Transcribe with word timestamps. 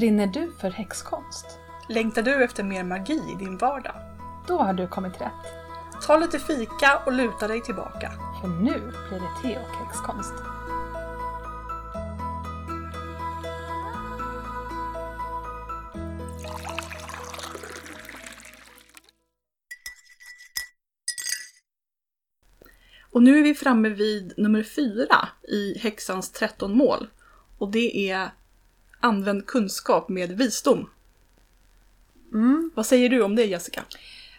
Brinner 0.00 0.26
du 0.26 0.52
för 0.52 0.70
häxkonst? 0.70 1.46
Längtar 1.88 2.22
du 2.22 2.44
efter 2.44 2.62
mer 2.62 2.84
magi 2.84 3.22
i 3.32 3.44
din 3.44 3.58
vardag? 3.58 3.94
Då 4.48 4.58
har 4.58 4.72
du 4.72 4.86
kommit 4.86 5.20
rätt. 5.20 5.46
Ta 6.06 6.16
lite 6.16 6.38
fika 6.38 7.02
och 7.06 7.12
luta 7.12 7.48
dig 7.48 7.62
tillbaka. 7.62 8.12
För 8.40 8.48
nu 8.48 8.80
blir 8.80 9.20
det 9.20 9.42
te 9.42 9.58
och 9.58 9.76
häxkonst. 9.76 10.32
Och 23.10 23.22
nu 23.22 23.38
är 23.38 23.42
vi 23.42 23.54
framme 23.54 23.88
vid 23.88 24.34
nummer 24.36 24.62
fyra 24.62 25.28
i 25.48 25.78
häxans 25.78 26.32
13 26.32 26.76
mål. 26.76 27.08
Och 27.58 27.70
det 27.70 28.10
är 28.10 28.30
använd 29.00 29.46
kunskap 29.46 30.08
med 30.08 30.32
visdom. 30.32 30.90
Mm. 32.32 32.70
Vad 32.74 32.86
säger 32.86 33.08
du 33.08 33.22
om 33.22 33.36
det 33.36 33.44
Jessica? 33.44 33.84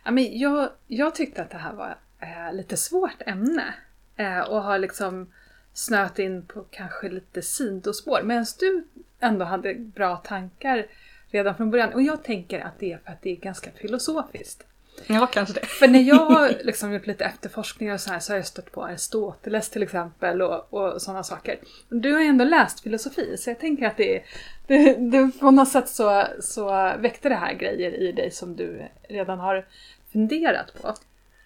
Ja, 0.04 0.12
men 0.12 0.40
jag, 0.40 0.70
jag 0.88 1.16
tyckte 1.16 1.42
att 1.42 1.50
det 1.50 1.58
här 1.58 1.74
var 1.74 1.98
eh, 2.20 2.54
lite 2.54 2.78
svårt 2.78 3.22
ämne. 3.26 3.74
Eh, 4.16 4.40
och 4.40 4.64
har 4.64 4.80
liksom 4.80 5.28
snöat 5.74 6.20
in 6.20 6.46
på 6.46 6.66
kanske 6.72 7.10
lite 7.10 7.42
sidospår. 7.42 8.22
Medan 8.24 8.46
du 8.60 8.88
ändå 9.20 9.46
hade 9.46 9.76
bra 9.76 10.18
tankar 10.18 10.86
redan 11.30 11.56
från 11.56 11.72
början. 11.72 11.94
Och 11.94 12.02
jag 12.02 12.24
tänker 12.24 12.60
att 12.60 12.80
det 12.80 12.92
är 12.92 12.98
för 12.98 13.12
att 13.12 13.22
det 13.22 13.30
är 13.30 13.36
ganska 13.36 13.72
filosofiskt. 13.72 14.66
Ja, 15.08 15.28
kanske 15.28 15.54
det. 15.54 15.66
För 15.66 15.88
när 15.88 16.00
jag 16.00 16.26
har 16.26 16.54
liksom 16.64 16.94
gjort 16.94 17.08
lite 17.08 17.26
efterforskningar 17.26 17.94
och 17.94 18.02
så 18.02 18.12
här 18.12 18.20
så 18.20 18.32
har 18.34 18.38
jag 18.38 18.48
stött 18.48 18.72
på 18.72 18.86
Aristoteles 18.86 19.70
till 19.70 19.84
exempel 19.84 20.42
och, 20.42 20.74
och 20.74 21.02
sådana 21.02 21.24
saker. 21.24 21.60
Du 21.90 22.14
har 22.14 22.22
ju 22.22 22.28
ändå 22.28 22.46
läst 22.46 22.80
filosofi 22.80 23.38
så 23.38 23.50
jag 23.50 23.60
tänker 23.60 23.88
att 23.88 23.98
det, 23.98 24.24
det, 24.68 24.94
det 24.94 25.32
på 25.40 25.52
något 25.52 25.70
sätt 25.70 25.90
så, 25.90 26.26
så 26.42 26.94
väckte 27.00 27.30
det 27.30 27.36
här 27.36 27.54
grejer 27.54 27.92
i 27.92 28.12
dig 28.12 28.32
som 28.32 28.56
du 28.56 28.88
redan 29.10 29.40
har 29.40 29.66
funderat 30.12 30.82
på. 30.82 30.96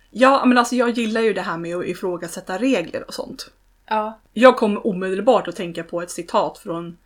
Ja, 0.09 0.46
men 0.46 0.58
alltså 0.58 0.76
jag 0.76 0.90
gillar 0.90 1.22
ju 1.22 1.34
det 1.34 1.42
här 1.42 1.58
med 1.58 1.76
att 1.76 1.86
ifrågasätta 1.86 2.58
regler 2.58 3.04
och 3.08 3.14
sånt. 3.14 3.52
Ja. 3.86 4.20
Jag 4.34 4.58
kom 4.58 4.78
omedelbart 4.78 5.48
att 5.48 5.56
tänka 5.56 5.84
på 5.84 6.02
ett 6.02 6.12
citat 6.12 6.58
från 6.58 6.98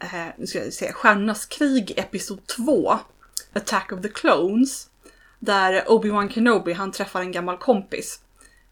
eh, 0.00 0.26
nu 0.36 0.46
ska 0.46 0.64
jag 0.64 0.72
säga, 0.72 0.92
Stjärnornas 0.92 1.46
krig 1.46 1.92
episod 1.96 2.46
2, 2.46 2.98
Attack 3.52 3.92
of 3.92 4.02
the 4.02 4.08
Clones. 4.08 4.88
Där 5.44 5.84
Obi-Wan 5.88 6.28
Kenobi 6.28 6.72
han 6.72 6.92
träffar 6.92 7.20
en 7.20 7.32
gammal 7.32 7.56
kompis. 7.56 8.20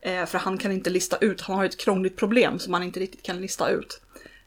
Eh, 0.01 0.27
för 0.27 0.39
han 0.39 0.59
kan 0.59 0.73
inte 0.73 0.91
lista 0.91 1.17
ut, 1.17 1.41
han 1.41 1.57
har 1.57 1.65
ett 1.65 1.81
krångligt 1.81 2.17
problem 2.17 2.59
som 2.59 2.73
han 2.73 2.83
inte 2.83 3.01
riktigt 3.01 3.23
kan 3.23 3.41
lista 3.41 3.71
ut. 3.71 4.01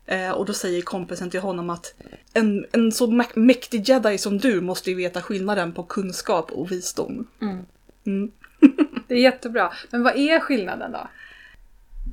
Eh, 0.05 0.31
och 0.31 0.45
då 0.45 0.53
säger 0.53 0.81
kompisen 0.81 1.29
till 1.29 1.39
honom 1.39 1.69
att 1.69 1.93
en, 2.33 2.65
en 2.71 2.91
så 2.91 3.07
mä- 3.07 3.39
mäktig 3.39 3.89
jedi 3.89 4.17
som 4.17 4.37
du 4.37 4.61
måste 4.61 4.89
ju 4.89 4.95
veta 4.95 5.21
skillnaden 5.21 5.73
på 5.73 5.83
kunskap 5.83 6.51
och 6.51 6.71
visdom. 6.71 7.27
Mm. 7.41 7.65
Mm. 8.05 8.31
Det 9.07 9.15
är 9.15 9.19
jättebra. 9.19 9.73
Men 9.91 10.03
vad 10.03 10.15
är 10.15 10.39
skillnaden 10.39 10.91
då? 10.91 11.07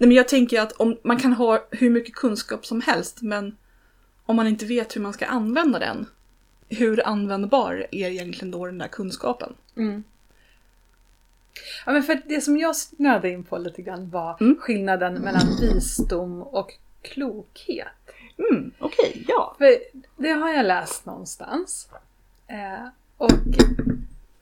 Nej, 0.00 0.08
men 0.08 0.12
jag 0.12 0.28
tänker 0.28 0.60
att 0.60 0.72
om, 0.72 0.96
man 1.04 1.16
kan 1.18 1.32
ha 1.32 1.66
hur 1.70 1.90
mycket 1.90 2.14
kunskap 2.14 2.66
som 2.66 2.80
helst, 2.80 3.22
men 3.22 3.56
om 4.26 4.36
man 4.36 4.46
inte 4.46 4.66
vet 4.66 4.96
hur 4.96 5.00
man 5.00 5.12
ska 5.12 5.26
använda 5.26 5.78
den, 5.78 6.06
hur 6.70 7.06
användbar 7.06 7.86
är 7.90 8.08
egentligen 8.08 8.50
då 8.50 8.66
den 8.66 8.78
där 8.78 8.88
kunskapen? 8.88 9.54
Mm. 9.76 10.04
Ja, 11.86 11.92
men 11.92 12.02
för 12.02 12.20
det 12.26 12.40
som 12.40 12.56
jag 12.58 12.76
snöade 12.76 13.30
in 13.30 13.44
på 13.44 13.58
lite 13.58 13.82
grann 13.82 14.10
var 14.10 14.36
Mm. 14.40 14.56
skillnaden 14.60 15.14
mellan 15.14 15.46
visdom 15.60 16.42
och 16.42 16.74
klokhet. 17.02 17.86
Mm, 18.38 18.70
okej, 18.78 19.24
ja. 19.28 19.54
För 19.58 19.76
det 20.16 20.30
har 20.30 20.50
jag 20.52 20.66
läst 20.66 21.06
någonstans. 21.06 21.88
Eh, 22.46 22.88
och, 23.16 23.30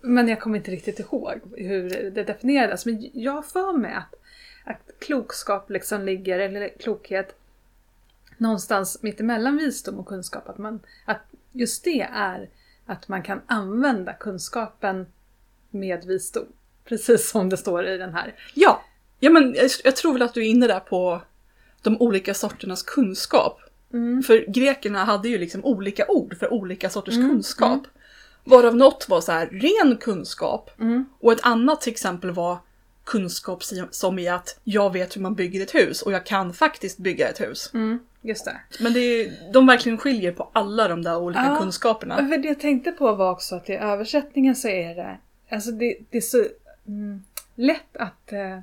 men 0.01 0.29
jag 0.29 0.41
kommer 0.41 0.59
inte 0.59 0.71
riktigt 0.71 0.99
ihåg 1.01 1.41
hur 1.57 2.11
det 2.11 2.25
definierades. 2.25 2.87
Men 2.87 3.11
jag 3.13 3.33
har 3.33 3.43
för 3.43 3.73
mig 3.73 3.95
att, 3.95 4.15
att 4.65 5.01
klokskap 5.01 5.71
liksom 5.71 6.05
ligger, 6.05 6.39
eller 6.39 6.69
klokhet, 6.69 7.35
någonstans 8.37 9.03
mittemellan 9.03 9.57
visdom 9.57 9.99
och 9.99 10.07
kunskap. 10.07 10.49
Att, 10.49 10.59
man, 10.59 10.81
att 11.05 11.21
just 11.53 11.85
det 11.85 12.01
är 12.13 12.49
att 12.87 13.09
man 13.09 13.23
kan 13.23 13.41
använda 13.47 14.13
kunskapen 14.13 15.07
med 15.71 16.05
visdom. 16.05 16.47
Precis 16.85 17.31
som 17.31 17.49
det 17.49 17.57
står 17.57 17.87
i 17.87 17.99
den 17.99 18.15
här. 18.15 18.35
Ja, 18.55 18.83
ja 19.21 19.31
men 19.31 19.55
jag, 19.55 19.71
jag 19.85 19.97
tror 19.97 20.13
väl 20.13 20.23
att 20.23 20.35
du 20.35 20.41
är 20.41 20.49
inne 20.49 20.67
där 20.67 20.81
på 20.81 21.23
de 21.83 21.97
olika 22.01 22.35
sorternas 22.35 22.83
kunskap. 22.83 23.61
Mm. 23.93 24.23
För 24.23 24.45
grekerna 24.49 25.05
hade 25.05 25.29
ju 25.29 25.39
liksom 25.39 25.65
olika 25.65 26.07
ord 26.09 26.37
för 26.39 26.53
olika 26.53 26.91
sorters 26.91 27.15
Mm, 27.17 27.29
kunskap. 27.31 27.71
mm. 27.73 27.85
Varav 28.45 28.77
något 28.77 29.09
var 29.09 29.21
så 29.21 29.33
här 29.33 29.47
ren 29.47 29.97
kunskap 29.97 30.71
Mm. 30.81 31.05
och 31.21 31.33
ett 31.33 31.41
annat 31.47 31.81
till 31.81 31.93
exempel 31.93 32.31
var 32.31 32.59
kunskap 33.05 33.63
som 33.91 34.19
i 34.19 34.29
att 34.29 34.61
jag 34.65 34.93
vet 34.93 35.17
hur 35.17 35.21
man 35.21 35.35
bygger 35.35 35.63
ett 35.63 35.75
hus 35.75 36.03
och 36.03 36.13
jag 36.13 36.27
kan 36.27 36.53
faktiskt 36.53 36.99
bygga 36.99 37.29
ett 37.29 37.41
hus. 37.41 37.71
Mm, 37.75 37.99
just 38.23 38.45
det. 38.45 38.61
Men 38.81 38.93
det 38.93 38.99
är, 39.01 39.53
de 39.53 39.67
verkligen 39.67 39.99
skiljer 39.99 40.33
på 40.33 40.51
alla 40.53 40.89
de 40.89 41.03
där 41.03 41.17
olika 41.19 41.45
Ja. 41.45 41.57
kunskaperna. 41.61 42.17
För 42.17 42.39
det 42.39 42.49
jag 42.49 42.61
tänkte 42.61 42.93
på 42.93 43.15
var 43.15 43.31
också 43.31 43.57
att 43.57 43.71
i 43.71 43.75
översättningen 43.75 44.57
så 44.57 44.69
är 44.69 44.95
det, 44.95 45.19
alltså 45.51 45.71
det, 45.71 45.97
det 46.11 46.17
är 46.17 46.23
så 46.23 46.45
mm, 46.87 47.23
lätt 47.55 47.97
att 47.97 48.33
eh, 48.33 48.59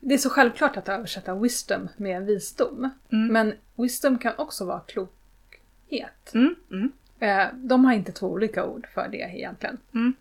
det 0.00 0.14
är 0.14 0.18
så 0.18 0.30
självklart 0.30 0.76
att 0.76 0.88
översätta 0.88 1.34
wisdom 1.34 1.88
med 1.96 2.22
visdom. 2.26 2.90
Mm. 3.12 3.32
Men 3.32 3.54
wisdom 3.76 4.18
kan 4.18 4.32
också 4.38 4.64
vara 4.64 4.80
klokhet. 4.80 6.34
Mm, 6.34 6.54
mm, 6.70 6.92
Eh, 7.20 7.46
de 7.54 7.84
har 7.84 7.92
inte 7.92 8.12
två 8.12 8.26
olika 8.26 8.64
ord 8.64 8.86
för 8.94 9.08
det 9.08 9.16
egentligen. 9.36 9.78
mm. 9.94 10.14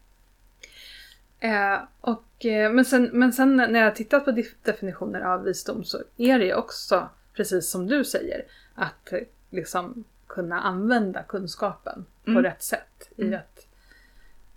Eh, 1.39 1.79
och, 2.01 2.45
eh, 2.45 2.71
men, 2.71 2.85
sen, 2.85 3.09
men 3.13 3.33
sen 3.33 3.55
när 3.55 3.79
jag 3.79 3.95
tittat 3.95 4.25
på 4.25 4.31
def- 4.31 4.55
definitioner 4.63 5.21
av 5.21 5.43
visdom 5.43 5.83
så 5.83 5.97
är 6.17 6.39
det 6.39 6.45
ju 6.45 6.53
också, 6.53 7.09
precis 7.41 7.69
som 7.69 7.87
du 7.87 8.05
säger, 8.05 8.45
att 8.75 9.13
eh, 9.13 9.19
liksom 9.49 10.03
kunna 10.27 10.61
använda 10.61 11.23
kunskapen 11.23 12.05
på 12.25 12.31
Mm. 12.31 12.43
rätt 12.43 12.63
sätt 12.63 13.09
i 13.15 13.21
Mm. 13.21 13.33
rätt 13.33 13.67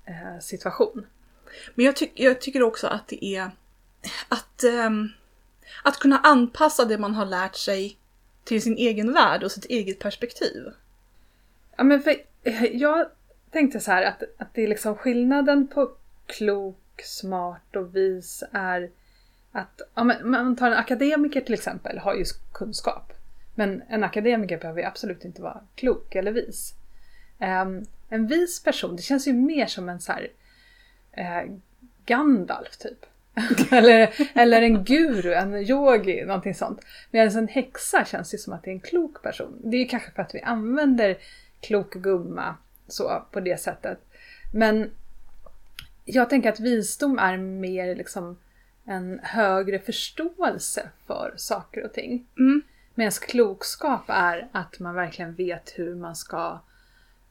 eh, 0.04 0.38
situation. 0.40 1.06
Men 1.74 1.86
jag, 1.86 1.96
tyck, 1.96 2.12
jag 2.14 2.40
tycker 2.40 2.62
också 2.62 2.86
att 2.86 3.08
det 3.08 3.24
är 3.24 3.50
att, 4.28 4.64
ehm, 4.64 5.08
att 5.84 5.98
kunna 5.98 6.18
anpassa 6.18 6.84
det 6.84 6.98
man 6.98 7.14
har 7.14 7.26
lärt 7.26 7.56
sig 7.56 7.98
till 8.44 8.62
sin 8.62 8.76
egen 8.76 9.12
värld 9.12 9.42
och 9.44 9.52
sitt 9.52 9.64
eget 9.64 9.98
perspektiv. 9.98 10.64
Ja, 11.76 11.84
men 11.84 12.02
för, 12.02 12.14
eh, 12.42 12.64
jag 12.64 13.06
tänkte 13.50 13.80
så 13.80 13.90
här 13.90 14.02
att, 14.04 14.22
att 14.38 14.54
det 14.54 14.62
är 14.62 14.68
liksom 14.68 14.96
skillnaden 14.96 15.68
på 15.68 15.90
klok, 16.26 17.02
smart 17.04 17.76
och 17.76 17.96
vis 17.96 18.44
är 18.52 18.90
att 19.54 19.80
ja, 19.94 20.04
men, 20.04 20.30
man 20.30 20.56
tar 20.56 20.66
en 20.66 20.76
akademiker 20.76 21.40
till 21.40 21.54
exempel 21.54 21.98
har 21.98 22.14
ju 22.14 22.24
kunskap. 22.52 23.12
Men 23.54 23.82
en 23.88 24.04
akademiker 24.04 24.58
behöver 24.58 24.80
ju 24.80 24.86
absolut 24.86 25.24
inte 25.24 25.42
vara 25.42 25.60
klok 25.74 26.14
eller 26.14 26.32
vis. 26.32 26.74
Ehm, 27.38 27.84
en 28.08 28.26
vis 28.26 28.62
person, 28.62 28.96
det 28.96 29.02
känns 29.02 29.28
ju 29.28 29.32
mer 29.32 29.66
som 29.66 29.88
en 29.88 30.00
så 30.00 30.12
här 30.12 30.28
eh, 31.12 31.52
Gandalf 32.06 32.76
typ. 32.76 33.06
eller, 33.72 34.14
eller 34.34 34.62
en 34.62 34.84
guru, 34.84 35.32
en 35.32 35.54
yogi, 35.56 36.24
någonting 36.24 36.54
sånt. 36.54 36.80
Medan 37.10 37.38
en 37.38 37.48
häxa 37.48 38.04
känns 38.04 38.34
ju 38.34 38.38
som 38.38 38.52
att 38.52 38.62
det 38.62 38.70
är 38.70 38.74
en 38.74 38.80
klok 38.80 39.22
person. 39.22 39.60
Det 39.64 39.76
är 39.76 39.80
ju 39.80 39.88
kanske 39.88 40.10
för 40.10 40.22
att 40.22 40.34
vi 40.34 40.40
använder 40.40 41.18
klok 41.60 41.94
gumma 41.94 42.56
så 42.88 43.24
på 43.30 43.40
det 43.40 43.60
sättet. 43.60 43.98
Men 44.52 44.90
jag 46.04 46.30
tänker 46.30 46.52
att 46.52 46.60
visdom 46.60 47.18
är 47.18 47.36
mer 47.36 47.94
liksom 47.94 48.36
en 48.84 49.20
högre 49.22 49.78
förståelse 49.78 50.88
för 51.06 51.34
saker 51.36 51.84
och 51.84 51.92
ting. 51.92 52.26
Mm. 52.38 52.62
Medan 52.94 53.12
klokskap 53.12 54.04
är 54.08 54.48
att 54.52 54.78
man 54.80 54.94
verkligen 54.94 55.34
vet 55.34 55.72
hur 55.76 55.94
man 55.94 56.16
ska 56.16 56.60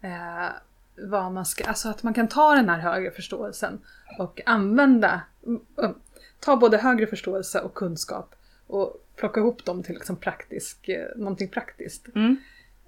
eh, 0.02 0.50
vad 0.96 1.32
man 1.32 1.46
ska, 1.46 1.64
alltså 1.64 1.90
att 1.90 2.04
man 2.04 2.14
kan 2.14 2.28
ta 2.28 2.56
den 2.56 2.70
här 2.70 2.80
högre 2.80 3.12
förståelsen 3.12 3.80
och 4.20 4.42
använda, 4.46 5.22
mm, 5.46 5.62
mm, 5.78 5.94
ta 6.40 6.56
både 6.56 6.78
högre 6.78 7.08
förståelse 7.08 7.60
och 7.60 7.74
kunskap 7.74 8.36
och 8.68 9.06
plocka 9.16 9.40
ihop 9.40 9.66
dem 9.66 9.84
till 9.84 9.96
liksom 9.96 10.16
praktisk, 10.16 10.90
eh, 10.90 11.08
någonting 11.16 11.50
praktiskt. 11.50 12.08
Mm. 12.16 12.38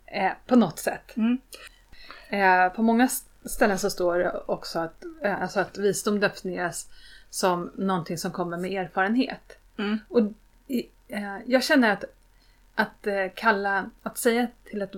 Eh, 0.05 0.31
på 0.47 0.55
något 0.55 0.79
sätt. 0.79 1.17
Mm. 1.17 1.37
Eh, 2.29 2.73
på 2.73 2.81
många 2.81 3.09
ställen 3.45 3.79
så 3.79 3.89
står 3.89 4.19
det 4.19 4.31
också 4.45 4.79
att, 4.79 5.03
eh, 5.23 5.41
alltså 5.41 5.59
att 5.59 5.77
visdom 5.77 6.19
definieras 6.19 6.89
som 7.35 7.71
någonting 7.75 8.17
som 8.17 8.31
kommer 8.31 8.57
med 8.57 8.71
erfarenhet. 8.71 9.57
Mm. 9.77 9.99
Och 10.09 10.21
eh, 11.07 11.37
jag 11.45 11.63
känner 11.63 11.91
att, 11.91 12.03
att 12.75 13.07
eh, 13.07 13.25
kalla, 13.35 13.89
att 14.03 14.17
säga 14.17 14.47
till 14.63 14.81
ett, 14.81 14.91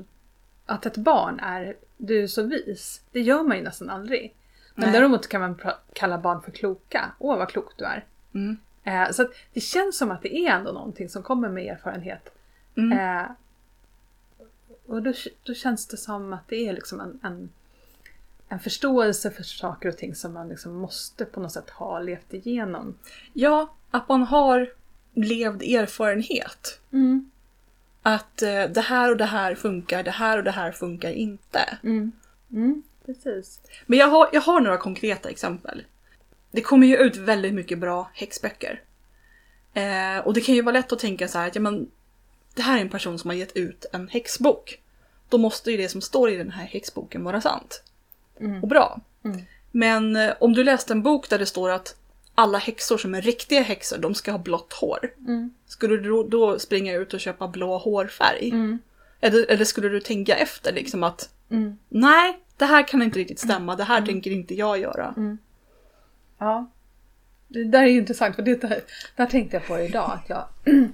att 0.65 0.85
ett 0.85 0.97
barn 0.97 1.39
är 1.39 1.75
du 1.97 2.23
är 2.23 2.27
så 2.27 2.43
vis, 2.43 3.01
det 3.11 3.21
gör 3.21 3.43
man 3.43 3.57
ju 3.57 3.63
nästan 3.63 3.89
aldrig. 3.89 4.35
Men 4.75 4.89
Nej. 4.89 4.99
däremot 4.99 5.27
kan 5.27 5.41
man 5.41 5.61
kalla 5.93 6.17
barn 6.17 6.41
för 6.41 6.51
kloka. 6.51 7.11
Åh 7.19 7.37
vad 7.37 7.49
klok 7.49 7.73
du 7.77 7.85
är. 7.85 8.05
Mm. 8.33 8.57
Eh, 8.83 9.11
så 9.11 9.27
det 9.53 9.61
känns 9.61 9.97
som 9.97 10.11
att 10.11 10.21
det 10.21 10.37
är 10.37 10.51
ändå 10.51 10.71
någonting 10.71 11.09
som 11.09 11.23
kommer 11.23 11.49
med 11.49 11.65
erfarenhet. 11.65 12.29
Mm. 12.75 12.99
Eh, 12.99 13.25
och 14.85 15.03
då, 15.03 15.13
då 15.43 15.53
känns 15.53 15.87
det 15.87 15.97
som 15.97 16.33
att 16.33 16.47
det 16.47 16.67
är 16.67 16.73
liksom 16.73 16.99
en, 16.99 17.19
en, 17.23 17.49
en 18.49 18.59
förståelse 18.59 19.31
för 19.31 19.43
saker 19.43 19.89
och 19.89 19.97
ting 19.97 20.15
som 20.15 20.33
man 20.33 20.49
liksom 20.49 20.75
måste 20.75 21.25
på 21.25 21.39
något 21.39 21.51
sätt 21.51 21.69
ha 21.69 21.99
levt 21.99 22.33
igenom. 22.33 22.97
Ja, 23.33 23.73
att 23.91 24.09
man 24.09 24.23
har 24.23 24.69
levd 25.13 25.63
erfarenhet. 25.63 26.79
Mm. 26.93 27.31
Att 28.01 28.41
eh, 28.41 28.63
det 28.63 28.81
här 28.81 29.11
och 29.11 29.17
det 29.17 29.25
här 29.25 29.55
funkar, 29.55 30.03
det 30.03 30.11
här 30.11 30.37
och 30.37 30.43
det 30.43 30.51
här 30.51 30.71
funkar 30.71 31.11
inte. 31.11 31.77
Mm. 31.83 32.11
Mm. 32.51 32.83
Precis. 33.05 33.59
Men 33.85 33.99
jag 33.99 34.07
har, 34.07 34.29
jag 34.33 34.41
har 34.41 34.61
några 34.61 34.77
konkreta 34.77 35.29
exempel. 35.29 35.83
Det 36.51 36.61
kommer 36.61 36.87
ju 36.87 36.97
ut 36.97 37.15
väldigt 37.17 37.53
mycket 37.53 37.79
bra 37.79 38.11
häxböcker. 38.13 38.81
Eh, 39.73 40.17
och 40.25 40.33
det 40.33 40.41
kan 40.41 40.55
ju 40.55 40.61
vara 40.61 40.73
lätt 40.73 40.91
att 40.91 40.99
tänka 40.99 41.27
så 41.27 41.37
här 41.37 41.47
att 41.47 41.55
ja, 41.55 41.61
men, 41.61 41.91
det 42.55 42.61
här 42.61 42.77
är 42.77 42.81
en 42.81 42.89
person 42.89 43.19
som 43.19 43.29
har 43.29 43.35
gett 43.35 43.55
ut 43.55 43.85
en 43.93 44.07
häxbok. 44.07 44.81
Då 45.29 45.37
måste 45.37 45.71
ju 45.71 45.77
det 45.77 45.89
som 45.89 46.01
står 46.01 46.29
i 46.29 46.35
den 46.35 46.51
här 46.51 46.65
häxboken 46.65 47.23
vara 47.23 47.41
sant. 47.41 47.83
Mm. 48.39 48.61
Och 48.61 48.67
bra. 48.67 49.01
Mm. 49.23 49.41
Men 49.71 50.15
eh, 50.15 50.33
om 50.39 50.53
du 50.53 50.63
läste 50.63 50.93
en 50.93 51.03
bok 51.03 51.29
där 51.29 51.39
det 51.39 51.45
står 51.45 51.69
att 51.69 51.95
alla 52.35 52.57
häxor 52.57 52.97
som 52.97 53.15
är 53.15 53.21
riktiga 53.21 53.61
häxor, 53.61 53.97
de 53.97 54.15
ska 54.15 54.31
ha 54.31 54.39
blått 54.39 54.73
hår. 54.73 55.13
Mm. 55.27 55.53
Skulle 55.65 55.97
du 55.97 56.23
då, 56.23 56.59
springa 56.59 56.93
ut 56.93 57.13
och 57.13 57.19
köpa 57.19 57.47
blå 57.47 57.77
hårfärg? 57.77 58.49
Mm. 58.49 58.79
Eller, 59.21 59.51
eller 59.51 59.65
skulle 59.65 59.89
du 59.89 59.99
tänka 59.99 60.35
efter 60.35 60.73
liksom 60.73 61.03
att 61.03 61.29
Mm. 61.49 61.77
nej, 61.89 62.39
det 62.57 62.65
här 62.65 62.87
kan 62.87 63.01
inte 63.01 63.19
riktigt 63.19 63.39
stämma, 63.39 63.75
det 63.75 63.83
här 63.83 64.05
tänker 64.05 64.31
inte 64.31 64.55
jag 64.55 64.79
göra. 64.79 65.13
Ja. 66.37 66.69
Det 67.47 67.63
där 67.63 67.83
är 67.83 67.87
ju 67.87 67.97
intressant 67.97 68.35
för 68.35 68.43
det 68.43 68.61
där, 68.61 68.81
där 69.15 69.25
tänkte 69.25 69.55
jag 69.57 69.67
på 69.67 69.79
idag 69.79 70.11
att 70.13 70.29
jag 70.29 70.47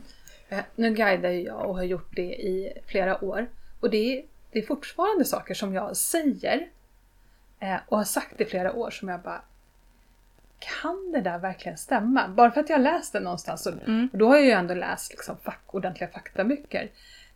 eh, 0.49 0.59
Nu 0.75 0.93
guidar 0.93 1.29
ju 1.29 1.41
jag 1.41 1.69
och 1.69 1.75
har 1.75 1.83
gjort 1.83 2.15
det 2.15 2.33
i 2.33 2.73
flera 2.87 3.23
år 3.23 3.47
och 3.79 3.89
det 3.89 4.17
är, 4.17 4.25
det 4.51 4.59
är 4.59 4.65
fortfarande 4.65 5.25
saker 5.25 5.53
som 5.53 5.73
jag 5.73 5.97
säger 5.97 6.67
eh, 7.63 7.75
och 7.87 7.97
har 7.97 8.03
sagt 8.05 8.41
i 8.41 8.45
flera 8.45 8.73
år 8.73 8.91
som 8.91 9.09
jag 9.09 9.21
bara 9.21 9.41
Kan 10.59 11.11
det 11.11 11.21
där 11.21 11.39
verkligen 11.39 11.77
stämma? 11.77 12.27
Bara 12.27 12.51
för 12.51 12.61
att 12.61 12.69
jag 12.69 12.81
läst 12.81 13.13
det 13.13 13.19
någonstans 13.19 13.65
och, 13.65 13.73
Mm. 13.87 14.09
och 14.11 14.17
då 14.17 14.27
har 14.27 14.35
jag 14.35 14.45
ju 14.45 14.51
ändå 14.51 14.73
läst 14.73 15.11
liksom 15.11 15.37
fack, 15.37 15.61
ordentliga 15.67 16.09
faktaböcker. 16.09 16.89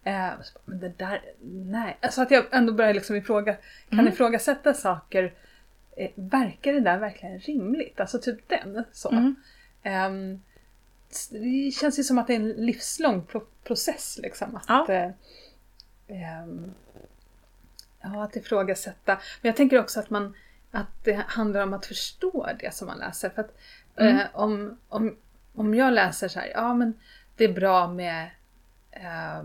Eh, 0.04 0.30
så 0.44 0.60
men 0.66 0.80
det 0.80 0.90
där, 0.90 1.22
nej. 1.52 1.98
Alltså 2.02 2.22
att 2.22 2.32
jag 2.32 2.46
ändå 2.52 2.74
börjar 2.74 2.94
liksom 2.94 3.16
ifråga, 3.16 3.54
kan 3.90 4.00
Mm. 4.00 4.14
ifrågasätta 4.14 4.74
saker 4.74 5.34
eh, 5.98 6.12
verkar 6.16 6.74
det 6.74 6.80
där 6.80 6.98
verkligen 6.98 7.40
rimligt? 7.40 8.00
Alltså 8.00 8.20
typ 8.20 8.50
den. 8.50 8.84
Så. 8.92 9.10
Mm. 9.12 9.36
Ehm, 9.84 10.42
s- 11.12 11.30
det 11.32 11.72
känns 11.74 12.00
ju 12.00 12.04
som 12.04 12.18
att 12.18 12.28
det 12.28 12.34
är 12.34 12.40
en 12.40 12.50
livslång 12.50 13.22
pro- 13.26 13.48
process 13.64 14.20
liksom. 14.22 14.56
Att, 14.56 14.66
Ja. 14.68 14.86
Ja, 18.14 18.24
att 18.24 18.36
ifrågasätta. 18.36 19.14
Men 19.42 19.50
jag 19.50 19.56
tänker 19.56 19.80
också 19.80 20.00
att, 20.00 20.10
man, 20.10 20.36
att 20.72 21.04
det 21.04 21.14
handlar 21.28 21.62
om 21.62 21.74
att 21.74 21.86
förstå 21.86 22.50
det 22.60 22.74
som 22.74 22.88
man 22.88 22.98
läser. 22.98 23.30
För 23.30 23.42
att, 23.42 23.58
Mm. 24.00 24.18
eh, 24.18 24.26
om, 24.34 24.78
om, 24.90 25.18
om 25.56 25.76
jag 25.76 25.94
läser 25.94 26.28
så 26.28 26.40
här, 26.40 26.48
ja 26.48 26.74
men 26.74 26.94
det 27.36 27.44
är 27.44 27.54
bra 27.54 27.88
med 27.88 28.30
eh, 28.92 29.44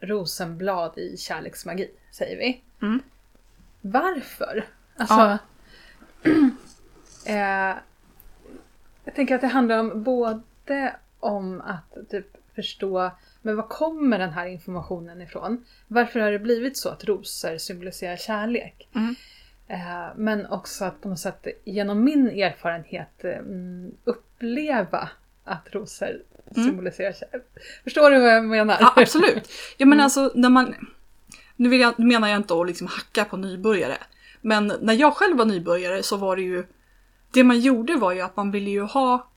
rosenblad 0.00 0.98
i 0.98 1.16
kärleksmagi, 1.16 1.90
säger 2.10 2.36
vi. 2.38 2.62
Mm. 2.82 3.00
Varför? 3.80 4.66
Alltså, 4.96 5.14
Ja. 5.14 5.38
eh, 7.26 7.76
jag 9.04 9.14
tänker 9.14 9.34
att 9.34 9.40
det 9.40 9.46
handlar 9.46 9.78
om 9.78 10.02
både 10.02 10.96
om 11.20 11.60
att 11.60 12.10
typ 12.10 12.26
förstå 12.54 13.10
men 13.44 13.56
var 13.56 13.68
kommer 13.68 14.18
den 14.18 14.30
här 14.32 14.46
informationen 14.46 15.22
ifrån? 15.22 15.64
Varför 15.88 16.20
har 16.20 16.30
det 16.30 16.38
blivit 16.38 16.76
så 16.76 16.88
att 16.88 17.04
rosor 17.04 17.58
symboliserar 17.58 18.16
kärlek? 18.16 18.88
Mm. 18.94 19.14
Eh, 19.68 20.06
men 20.16 20.46
också 20.46 20.84
att 20.84 21.00
på 21.00 21.08
något 21.08 21.18
sätt 21.18 21.46
genom 21.64 22.04
min 22.04 22.28
erfarenhet 22.28 23.24
eh, 23.24 23.30
mm, 23.38 23.92
uppleva 24.04 25.08
att 25.44 25.68
rosor 25.72 26.22
Mm. 26.56 26.68
symboliserar 26.68 27.12
kärlek. 27.12 27.42
Förstår 27.84 28.10
du 28.10 28.20
vad 28.20 28.34
jag 28.34 28.44
menar? 28.44 28.76
Ja, 28.80 28.92
absolut. 28.96 29.48
Ja, 29.76 29.86
men 29.86 29.92
Mm. 29.98 30.04
alltså 30.04 30.30
när 30.34 30.48
man... 30.48 30.74
Nu 31.56 31.68
vill 31.68 31.80
jag, 31.80 31.94
nu 31.98 32.06
menar 32.06 32.28
jag 32.28 32.36
inte 32.36 32.54
att 32.60 32.66
liksom 32.66 32.86
hacka 32.86 33.24
på 33.24 33.36
nybörjare. 33.36 33.96
Men 34.40 34.72
när 34.80 34.94
jag 34.94 35.14
själv 35.14 35.36
var 35.36 35.44
nybörjare 35.44 36.02
så 36.02 36.16
var 36.16 36.36
det 36.36 36.42
ju... 36.42 36.64
Det 37.32 37.44
man 37.44 37.60
gjorde 37.60 37.96
var 37.96 38.12
ju 38.12 38.20
att 38.20 38.36
man 38.36 38.50
ville 38.50 38.70
ju 38.70 38.80
ha 38.82 39.28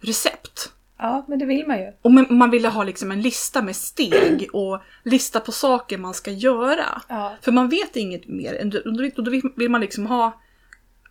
recept. 0.00 0.65
Ja, 0.98 1.24
men 1.28 1.38
det 1.38 1.46
vill 1.46 1.66
man 1.66 1.78
ju. 1.78 1.92
Och 2.02 2.12
man, 2.30 2.50
ville 2.50 2.68
ha 2.68 2.84
liksom 2.84 3.12
en 3.12 3.20
lista 3.22 3.62
med 3.62 3.76
steg 3.76 4.48
och 4.52 4.80
lista 5.02 5.40
på 5.40 5.52
saker 5.52 5.98
man 5.98 6.14
ska 6.14 6.30
göra. 6.30 7.02
Ja. 7.08 7.36
För 7.40 7.52
man 7.52 7.68
vet 7.68 7.96
inget 7.96 8.28
mer. 8.28 8.72
och 9.16 9.24
Då 9.24 9.30
vill- 9.56 9.70
man 9.70 9.80
liksom 9.80 10.06
ha 10.06 10.40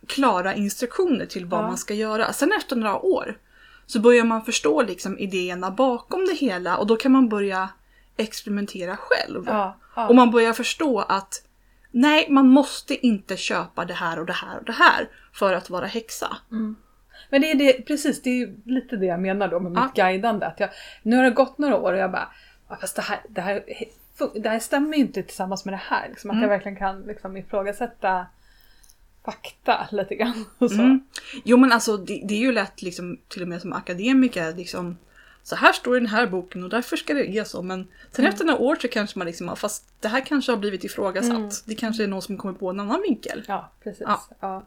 klara 0.06 0.54
instruktioner 0.54 1.26
till 1.26 1.46
vad 1.46 1.60
Ja. 1.62 1.66
man 1.66 1.76
ska 1.78 1.94
göra. 1.94 2.32
Sen 2.32 2.52
efter 2.58 2.76
några 2.76 2.98
år 2.98 3.38
så 3.86 4.00
börjar 4.00 4.24
man 4.24 4.44
förstå 4.44 4.82
liksom 4.82 5.18
idéerna 5.18 5.70
bakom 5.70 6.24
det 6.26 6.34
hela 6.34 6.76
och 6.76 6.86
då 6.86 6.96
kan 6.96 7.12
man 7.12 7.28
börja 7.28 7.68
experimentera 8.16 8.96
själv. 8.96 9.44
Ja, 9.46 9.76
ja. 9.96 10.08
Och 10.08 10.14
man 10.14 10.30
börjar 10.30 10.52
förstå 10.52 11.00
att 11.00 11.42
nej, 11.90 12.26
man 12.30 12.48
måste 12.48 13.06
inte 13.06 13.36
köpa 13.36 13.84
det 13.84 13.94
här 13.94 14.18
och 14.18 14.26
det 14.26 14.32
här 14.32 14.58
och 14.58 14.64
det 14.64 14.72
här 14.72 15.08
för 15.32 15.52
att 15.54 15.70
vara 15.70 15.86
häxa. 15.86 16.36
Men 17.30 17.40
det 17.40 17.50
är 17.50 17.54
det, 17.54 17.72
precis, 17.86 18.22
det 18.22 18.30
är 18.42 18.54
lite 18.64 18.96
det 18.96 19.06
jag 19.06 19.20
menar 19.20 19.48
då 19.48 19.60
med 19.60 19.72
mitt 19.72 19.80
Ja. 19.94 20.04
guidande. 20.04 20.46
Att 20.46 20.60
jag, 20.60 20.70
nu 21.02 21.16
har 21.16 21.24
det 21.24 21.30
gått 21.30 21.58
några 21.58 21.76
år 21.76 21.92
och 21.92 21.98
jag 21.98 22.10
bara, 22.12 22.28
"Ja, 22.68 22.76
fast 22.80 22.96
det 22.96 23.02
här, 23.02 23.20
det 23.28 23.40
här, 23.40 23.64
det 24.34 24.48
här 24.48 24.58
stämmer 24.58 24.96
ju 24.96 25.00
inte 25.02 25.22
tillsammans 25.22 25.64
med 25.64 25.74
det 25.74 25.80
här. 25.84 26.08
Liksom, 26.08 26.30
att 26.30 26.34
Mm. 26.34 26.42
jag 26.42 26.48
verkligen 26.48 26.76
kan 26.78 27.02
liksom, 27.02 27.36
ifrågasätta 27.36 28.26
fakta 29.24 29.88
lite 29.92 30.14
grann. 30.14 30.44
Och 30.58 30.70
så. 30.70 30.80
Mm. 30.80 31.00
Jo 31.44 31.56
men 31.56 31.72
alltså 31.72 31.96
det, 31.96 32.22
det 32.24 32.34
är 32.34 32.38
ju 32.38 32.52
lätt 32.52 32.82
liksom 32.82 33.18
till 33.28 33.42
och 33.42 33.48
med 33.48 33.60
som 33.60 33.72
akademiker 33.72 34.52
liksom 34.54 34.96
så 35.42 35.56
här 35.56 35.72
står 35.72 35.90
det 35.92 35.96
i 35.96 36.00
den 36.00 36.08
här 36.08 36.26
boken 36.26 36.64
och 36.64 36.70
därför 36.70 36.96
ska 36.96 37.14
det 37.14 37.24
ge 37.24 37.44
så 37.44 37.62
men 37.62 37.88
sen 38.12 38.24
Mm. 38.24 38.32
efter 38.32 38.44
några 38.44 38.58
år 38.60 38.76
så 38.76 38.88
kanske 38.88 39.18
man 39.18 39.26
liksom, 39.26 39.56
fast 39.56 39.84
det 40.02 40.08
här 40.08 40.20
kanske 40.20 40.52
har 40.52 40.56
blivit 40.56 40.84
ifrågasatt. 40.84 41.36
Mm. 41.36 41.50
Det 41.66 41.74
kanske 41.74 42.02
är 42.04 42.08
någon 42.08 42.22
som 42.22 42.36
kommer 42.36 42.54
på 42.54 42.70
en 42.70 42.80
annan 42.80 43.02
vinkel. 43.02 43.44
Ja, 43.48 43.70
precis. 43.82 44.02
Ja. 44.06 44.22
Ja. 44.40 44.62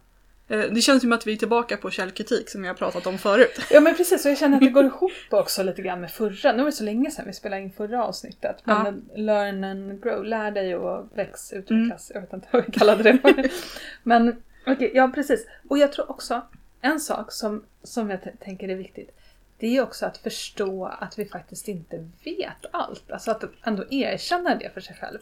Eh, 0.50 0.60
Det 0.60 0.82
känns 0.82 1.02
som 1.02 1.12
att 1.14 1.28
vi 1.28 1.34
är 1.34 1.38
tillbaka 1.38 1.78
på 1.78 1.92
källkritik 1.92 2.50
som 2.50 2.62
vi 2.62 2.68
har 2.68 2.76
pratat 2.76 3.08
om 3.08 3.18
förut. 3.18 3.60
ja 3.72 3.80
men 3.80 3.96
precis, 3.96 4.26
och 4.26 4.32
jag 4.32 4.38
känner 4.38 4.58
att 4.58 4.64
det 4.64 4.70
går 4.70 4.86
ihop 4.86 5.12
också 5.30 5.64
lite 5.64 5.82
grann 5.82 6.02
med 6.02 6.12
förra. 6.12 6.52
Nu 6.52 6.58
var 6.58 6.66
det 6.66 6.72
så 6.72 6.84
länge 6.84 7.12
sedan 7.12 7.26
vi 7.28 7.34
spelade 7.34 7.62
in 7.62 7.72
förra 7.72 8.04
avsnittet. 8.04 8.56
Men 8.64 9.10
learn 9.16 9.64
and 9.64 10.04
grow, 10.04 10.26
lär 10.26 10.52
dig 10.52 10.76
och 10.76 11.10
väx, 11.18 11.54
utvecklas. 11.54 12.12
Jag 12.14 12.22
vet 12.22 12.34
inte 12.34 12.48
vad 12.52 12.66
vi 12.66 12.72
kallade 12.72 13.04
det 13.04 13.18
för. 13.18 13.50
Men 14.04 14.44
okej, 14.68 14.92
ja 14.94 15.12
precis. 15.16 15.48
Och 15.70 15.78
jag 15.78 15.92
tror 15.94 16.12
också, 16.12 16.42
en 16.82 17.00
sak 17.00 17.32
som, 17.32 17.64
som 17.84 18.10
jag 18.10 18.24
t- 18.24 18.32
tänker 18.40 18.70
är 18.70 18.76
viktigt. 18.76 19.10
Det 19.58 19.78
är 19.78 19.84
också 19.84 20.06
att 20.06 20.18
förstå 20.18 20.86
att 20.86 21.20
vi 21.20 21.26
faktiskt 21.26 21.68
inte 21.68 22.10
vet 22.24 22.66
allt. 22.72 23.12
Alltså 23.12 23.32
att 23.32 23.44
ändå 23.64 23.84
erkänna 23.92 24.56
det 24.56 24.74
för 24.74 24.82
sig 24.82 24.96
själv. 25.02 25.18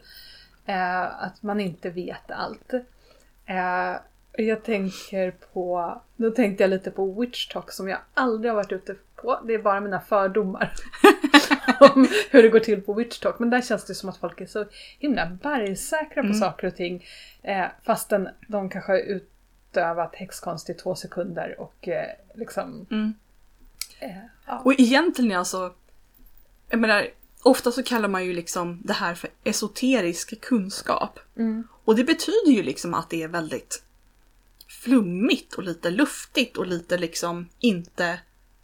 Eh, 0.65 1.23
att 1.23 1.43
man 1.43 1.59
inte 1.59 1.89
vet 1.89 2.31
allt. 2.31 2.73
Eh, 3.45 3.95
jag 4.43 4.63
tänker 4.63 5.31
på, 5.53 6.01
då 6.15 6.31
tänkte 6.31 6.63
jag 6.63 6.69
lite 6.69 6.91
på 6.91 7.21
Witch 7.21 7.47
Talk 7.47 7.71
som 7.71 7.87
jag 7.89 7.99
aldrig 8.13 8.51
har 8.51 8.55
varit 8.55 8.71
ute 8.71 8.95
på. 9.15 9.39
Det 9.47 9.53
är 9.53 9.59
bara 9.59 9.79
mina 9.81 9.99
fördomar 9.99 10.73
om 11.79 12.07
hur 12.29 12.43
det 12.43 12.49
går 12.49 12.59
till 12.59 12.81
på 12.81 12.93
Witch 12.93 13.19
Talk. 13.19 13.39
Men 13.39 13.49
där 13.49 13.61
känns 13.61 13.85
det 13.85 13.95
som 13.95 14.09
att 14.09 14.17
folk 14.17 14.41
är 14.41 14.45
så 14.45 14.65
himla 14.99 15.25
bergsäkra 15.25 16.21
på 16.21 16.27
Mm. 16.27 16.39
saker 16.39 16.67
och 16.67 16.75
ting. 16.75 17.05
Eh, 17.43 17.65
fastän 17.83 18.29
de 18.47 18.69
kanske 18.69 18.91
har 18.91 18.99
utövat 18.99 20.15
häxkonst 20.15 20.69
i 20.69 20.73
två 20.73 20.95
sekunder 20.95 21.55
och 21.59 21.87
eh, 21.87 22.07
liksom... 22.35 22.85
Mm. 22.91 23.13
Eh, 23.99 24.09
ja. 24.47 24.61
Och 24.65 24.73
egentligen 24.77 25.39
alltså, 25.39 25.73
jag 26.69 26.79
menar, 26.79 27.07
ofta 27.43 27.71
så 27.71 27.83
kallar 27.83 28.09
man 28.09 28.25
ju 28.25 28.33
liksom 28.33 28.81
det 28.83 28.93
här 28.93 29.13
för 29.15 29.29
esoterisk 29.43 30.41
kunskap. 30.41 31.19
Mm. 31.37 31.67
Och 31.85 31.95
det 31.95 32.03
betyder 32.03 32.51
ju 32.51 32.63
liksom 32.63 32.93
att 32.93 33.09
det 33.09 33.23
är 33.23 33.27
väldigt 33.27 33.83
flummigt 34.87 35.53
och 35.53 35.63
lite 35.63 35.91
luftigt 35.91 36.57
och 36.57 36.67
lite 36.67 36.97
liksom 36.97 37.49
inte 37.59 38.19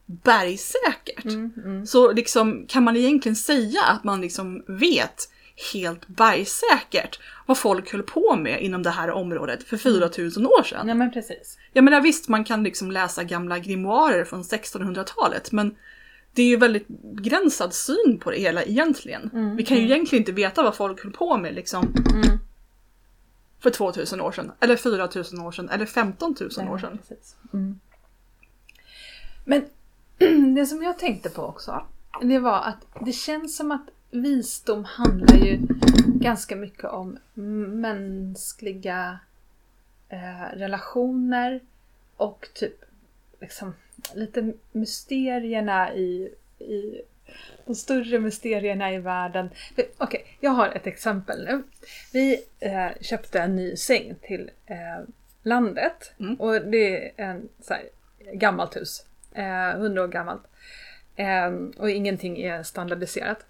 bergsäkert. 0.05 1.25
Mm, 1.25 1.51
mm. 1.57 1.85
Så 1.85 2.11
liksom 2.11 2.65
kan 2.67 2.83
man 2.83 2.97
egentligen 2.97 3.35
säga 3.35 3.83
att 3.83 4.03
man 4.03 4.21
liksom 4.21 4.63
vet 4.67 5.29
helt 5.73 6.07
bergsäkert 6.07 7.19
vad 7.45 7.57
folk 7.57 7.91
höll 7.91 8.03
på 8.03 8.35
med 8.35 8.61
inom 8.61 8.83
det 8.83 8.89
här 8.89 9.11
området 9.11 9.63
för 9.63 9.77
4000 9.77 10.45
år 10.45 10.63
sedan. 10.63 10.87
Ja 10.87 10.93
men 10.93 11.11
precis. 11.11 11.57
Jag 11.73 11.83
menar 11.83 12.01
visst, 12.01 12.29
man 12.29 12.43
kan 12.43 12.63
liksom 12.63 12.91
läsa 12.91 13.23
gamla 13.23 13.59
grimoarer 13.59 14.25
från 14.25 14.43
1600-talet 14.43 15.51
men 15.51 15.75
det 16.35 16.41
är 16.41 16.47
ju 16.47 16.57
väldigt 16.57 16.87
begränsad 16.87 17.73
syn 17.73 18.19
på 18.19 18.31
det 18.31 18.37
hela 18.37 18.63
egentligen. 18.63 19.29
Mm, 19.33 19.55
Vi 19.55 19.65
kan 19.65 19.77
ju 19.77 19.83
mm. 19.83 19.91
egentligen 19.91 20.21
inte 20.21 20.31
veta 20.31 20.63
vad 20.63 20.75
folk 20.75 21.03
höll 21.03 21.11
på 21.11 21.37
med 21.37 21.55
liksom 21.55 21.93
Mm. 22.13 22.39
För 23.63 23.69
2000 23.69 24.21
år 24.21 24.31
sedan, 24.31 24.51
eller 24.59 24.75
4000 24.75 25.41
år 25.41 25.51
sedan, 25.51 25.69
eller 25.69 25.85
15 25.85 26.35
000 26.39 26.49
år 26.69 26.71
Nej, 26.71 26.81
sedan. 26.81 26.97
Precis. 26.97 27.35
Mm. 27.53 27.79
Men 29.45 29.65
det 30.55 30.65
som 30.65 30.83
jag 30.83 30.99
tänkte 30.99 31.29
på 31.29 31.41
också, 31.41 31.85
det 32.21 32.39
var 32.39 32.61
att 32.61 33.05
det 33.05 33.11
känns 33.11 33.57
som 33.57 33.71
att 33.71 33.87
visdom 34.11 34.85
handlar 34.85 35.35
ju 35.37 35.59
ganska 36.05 36.55
mycket 36.55 36.85
om 36.85 37.17
mänskliga 37.81 39.19
eh, 40.09 40.57
relationer 40.57 41.61
och 42.17 42.49
typ 42.53 42.83
liksom 43.41 43.73
lite 44.13 44.53
mysterierna 44.71 45.93
i, 45.93 46.33
i 46.59 47.01
de 47.65 47.75
större 47.75 48.19
mysterierna 48.19 48.93
i 48.93 48.99
världen. 48.99 49.49
Okej, 49.73 49.91
okay, 49.99 50.21
jag 50.39 50.51
har 50.51 50.69
ett 50.69 50.87
exempel 50.87 51.45
nu. 51.45 51.63
Vi 52.13 52.43
eh, 52.59 52.89
köpte 53.01 53.39
en 53.39 53.55
ny 53.55 53.75
säng 53.75 54.15
till 54.21 54.51
eh, 54.65 55.03
landet 55.43 56.13
Mm. 56.19 56.35
och 56.35 56.61
det 56.61 57.05
är 57.05 57.11
en 57.15 57.49
så 57.61 57.73
här, 57.73 57.83
gammalt 58.33 58.75
hus. 58.75 59.05
Eh, 59.31 59.69
100 59.69 60.03
år 60.03 60.07
gammalt. 60.07 60.43
Eh, 61.15 61.51
och 61.77 61.89
ingenting 61.89 62.41
är 62.41 62.63
standardiserat. 62.63 63.45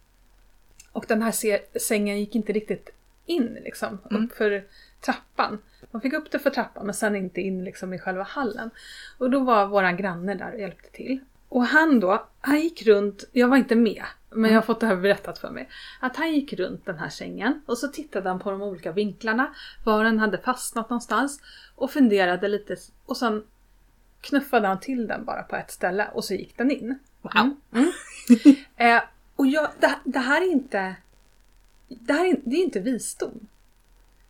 Och 0.91 1.05
den 1.07 1.21
här 1.21 1.31
sängen 1.79 2.19
gick 2.19 2.35
inte 2.35 2.53
riktigt 2.53 2.89
in 3.25 3.57
liksom, 3.63 3.97
Mm. 4.11 4.23
upp 4.25 4.33
för 4.33 4.63
trappan. 5.01 5.61
Man 5.91 6.01
fick 6.01 6.13
upp 6.13 6.31
det 6.31 6.39
för 6.39 6.49
trappan 6.49 6.85
men 6.85 6.95
sen 6.95 7.15
inte 7.15 7.41
in 7.41 7.63
liksom 7.63 7.93
i 7.93 7.99
själva 7.99 8.23
hallen. 8.23 8.69
Och 9.17 9.29
då 9.31 9.39
var 9.39 9.65
våran 9.67 9.97
granne 9.97 10.33
där 10.35 10.53
och 10.53 10.59
hjälpte 10.59 10.91
till. 10.91 11.19
Och 11.53 11.65
han 11.65 11.99
då, 11.99 12.27
han 12.41 12.59
gick 12.59 12.87
runt, 12.87 13.23
jag 13.31 13.47
var 13.47 13.57
inte 13.57 13.75
med, 13.75 14.03
men 14.29 14.51
jag 14.51 14.57
har 14.57 14.65
fått 14.65 14.79
det 14.79 14.87
här 14.87 14.95
berättat 14.95 15.39
för 15.39 15.49
mig. 15.49 15.69
Att 15.99 16.15
han 16.15 16.33
gick 16.33 16.53
runt 16.53 16.85
den 16.85 16.97
här 16.97 17.09
sängen 17.09 17.61
och 17.65 17.77
så 17.77 17.87
tittade 17.87 18.29
han 18.29 18.39
på 18.39 18.51
de 18.51 18.61
olika 18.61 18.91
vinklarna, 18.91 19.53
var 19.85 20.03
den 20.03 20.19
hade 20.19 20.37
fastnat 20.37 20.89
någonstans 20.89 21.41
och 21.75 21.91
funderade 21.91 22.47
lite 22.47 22.75
och 23.05 23.17
sen 23.17 23.43
knuffade 24.21 24.67
han 24.67 24.79
till 24.79 25.07
den 25.07 25.25
bara 25.25 25.43
på 25.43 25.55
ett 25.55 25.71
ställe 25.71 26.07
och 26.13 26.25
så 26.25 26.33
gick 26.33 26.57
den 26.57 26.71
in. 26.71 26.99
Wow. 27.21 27.55
Eh, 28.77 29.01
och 29.35 29.47
jag, 29.47 29.69
det, 29.79 29.95
det 30.03 30.19
här 30.19 30.41
är 30.41 30.51
inte... 30.51 30.95
Det 31.87 32.13
här 32.13 32.25
är, 32.25 32.35
det 32.43 32.55
är 32.55 32.63
inte 32.63 32.79
visdom. 32.79 33.47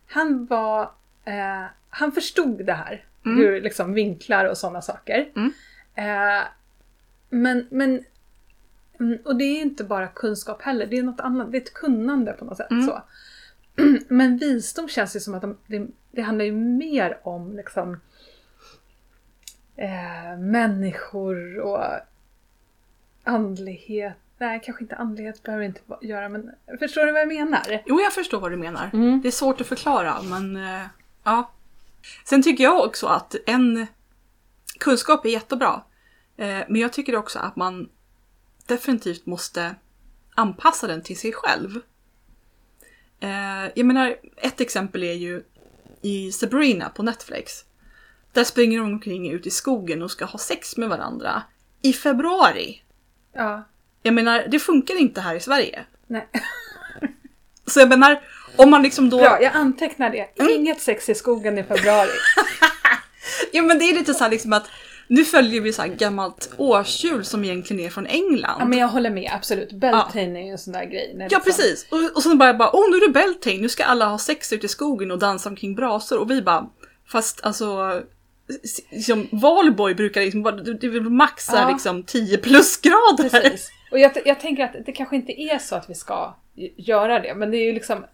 Han 0.06 0.46
var... 0.46 0.82
Eh, 1.24 1.64
han 1.88 2.12
förstod 2.12 2.66
det 2.66 2.72
här. 2.72 3.04
Mm. 3.24 3.38
Hur 3.38 3.60
liksom 3.60 3.94
vinklar 3.94 4.44
och 4.44 4.58
sådana 4.58 4.82
saker. 4.82 5.28
Mm. 5.36 5.52
Eh, 5.94 6.44
men, 7.34 7.66
men... 7.70 8.04
mm, 9.00 9.18
Och 9.24 9.36
det 9.36 9.44
är 9.44 9.62
inte 9.62 9.84
bara 9.84 10.08
kunskap 10.08 10.62
heller. 10.62 10.86
Det 10.86 10.98
är 10.98 11.02
något 11.02 11.20
annat. 11.20 11.52
Det 11.52 11.58
är 11.58 11.62
ett 11.62 11.74
kunnande 11.74 12.32
på 12.32 12.44
något 12.44 12.56
sätt. 12.56 12.70
Mm. 12.70 12.86
Så. 12.86 13.02
Men 14.08 14.38
visdom 14.38 14.88
känns 14.88 15.16
ju 15.16 15.20
som 15.20 15.34
att 15.34 15.42
de, 15.42 15.56
det, 15.66 15.86
det 16.10 16.22
handlar 16.22 16.44
ju 16.44 16.52
mer 16.52 17.18
om 17.22 17.56
liksom 17.56 18.00
eh, 19.76 20.38
människor 20.38 21.58
och 21.58 21.84
andlighet. 23.24 24.14
Nej, 24.38 24.60
kanske 24.64 24.84
inte 24.84 24.96
andlighet 24.96 25.42
behöver 25.42 25.64
inte 25.64 25.80
göra, 26.00 26.28
men 26.28 26.50
förstår 26.78 27.06
du 27.06 27.12
vad 27.12 27.20
jag 27.20 27.28
menar? 27.28 27.82
Jo, 27.86 28.00
jag 28.00 28.12
förstår 28.12 28.40
vad 28.40 28.50
du 28.50 28.56
menar. 28.56 28.90
Mm. 28.92 29.20
Det 29.22 29.28
är 29.28 29.32
svårt 29.32 29.60
att 29.60 29.66
förklara, 29.66 30.22
men 30.22 30.56
eh, 30.56 30.86
ja. 31.24 31.50
Sen 32.24 32.42
tycker 32.42 32.64
jag 32.64 32.84
också 32.84 33.06
att 33.06 33.34
en 33.46 33.86
kunskap 34.78 35.24
är 35.24 35.28
jättebra. 35.30 35.82
Eh, 36.36 36.60
men 36.68 36.80
jag 36.80 36.92
tycker 36.92 37.16
också 37.16 37.38
att 37.38 37.56
man 37.56 37.88
definitivt 38.66 39.26
måste 39.26 39.74
anpassa 40.34 40.86
den 40.86 41.02
till 41.02 41.18
sig 41.18 41.32
själv. 41.32 41.80
Eh, 43.20 43.70
jag 43.74 43.86
menar, 43.86 44.16
ett 44.36 44.60
exempel 44.60 45.02
är 45.02 45.12
ju 45.12 45.42
i 46.02 46.32
Sabrina 46.32 46.88
på 46.88 47.02
Netflix. 47.02 47.64
Där 48.32 48.44
springer 48.44 48.78
de 48.78 48.92
omkring 48.92 49.30
ut 49.30 49.46
i 49.46 49.50
skogen 49.50 50.02
och 50.02 50.10
ska 50.10 50.24
ha 50.24 50.38
sex 50.38 50.76
med 50.76 50.88
varandra 50.88 51.42
i 51.82 51.92
februari. 51.92 52.82
Ja, 53.32 53.64
Jag 54.02 54.14
menar, 54.14 54.46
det 54.48 54.58
funkar 54.58 54.94
inte 55.00 55.20
här 55.20 55.34
i 55.34 55.40
Sverige. 55.40 55.84
nej. 56.06 56.28
Så 57.66 57.80
jag 57.80 57.88
menar, 57.88 58.22
om 58.56 58.70
man 58.70 58.82
liksom 58.82 59.10
då... 59.10 59.18
Bra, 59.18 59.42
jag 59.42 59.52
antecknar 59.54 60.10
det. 60.10 60.40
Mm. 60.40 60.52
Inget 60.52 60.80
sex 60.80 61.08
i 61.08 61.14
skogen 61.14 61.58
i 61.58 61.64
februari. 61.64 62.10
Ja 63.52 63.62
men 63.62 63.78
det 63.78 63.84
är 63.84 63.94
lite 63.94 64.14
så 64.14 64.28
liksom 64.28 64.52
att 64.52 64.66
nu 65.08 65.24
följer 65.24 65.60
vi 65.60 65.72
så 65.72 65.82
här 65.82 65.88
gammalt 65.88 66.54
årshjul 66.56 67.24
som 67.24 67.44
egentligen 67.44 67.86
är 67.86 67.90
från 67.90 68.06
England. 68.06 68.56
Ja, 68.60 68.64
men 68.64 68.78
jag 68.78 68.88
håller 68.88 69.10
med, 69.10 69.30
absolut. 69.34 69.72
Beltane 69.72 70.40
är 70.40 70.44
ju 70.44 70.50
en 70.50 70.58
sån 70.58 70.72
där 70.72 70.84
grej. 70.84 71.16
Ja 71.18 71.24
liksom- 71.24 71.40
precis! 71.44 71.86
Och, 71.90 72.16
och 72.16 72.22
sen 72.22 72.38
bara, 72.38 72.54
bara 72.54 72.76
åh 72.76 72.90
nu 72.90 72.96
är 72.96 73.06
det 73.06 73.12
Beltane, 73.12 73.58
nu 73.58 73.68
ska 73.68 73.84
alla 73.84 74.06
ha 74.06 74.18
sex 74.18 74.52
ute 74.52 74.66
i 74.66 74.68
skogen 74.68 75.10
och 75.10 75.18
dansa 75.18 75.48
omkring 75.48 75.74
brasor 75.74 76.18
och 76.18 76.30
vi 76.30 76.42
bara 76.42 76.66
fast 77.06 77.44
alltså 77.44 78.00
liksom, 78.90 79.28
Valborg 79.32 79.94
brukar 79.94 80.20
liksom 80.20 80.42
vara, 80.42 80.56
det 80.56 80.86
är 80.86 81.00
max 81.00 81.50
Ja. 81.52 81.68
liksom 81.70 82.02
10 82.02 82.38
plusgrader. 82.38 83.28
Precis. 83.30 83.70
Och 83.90 83.98
jag, 83.98 84.12
jag 84.24 84.40
tänker 84.40 84.64
att 84.64 84.86
det 84.86 84.92
kanske 84.92 85.16
inte 85.16 85.32
är 85.40 85.58
så 85.58 85.76
att 85.76 85.90
vi 85.90 85.94
ska 85.94 86.34
göra 86.76 87.20
det, 87.20 87.34
men 87.34 87.50
det 87.50 87.56
är 87.56 87.64
ju 87.64 87.72
liksom 87.72 88.04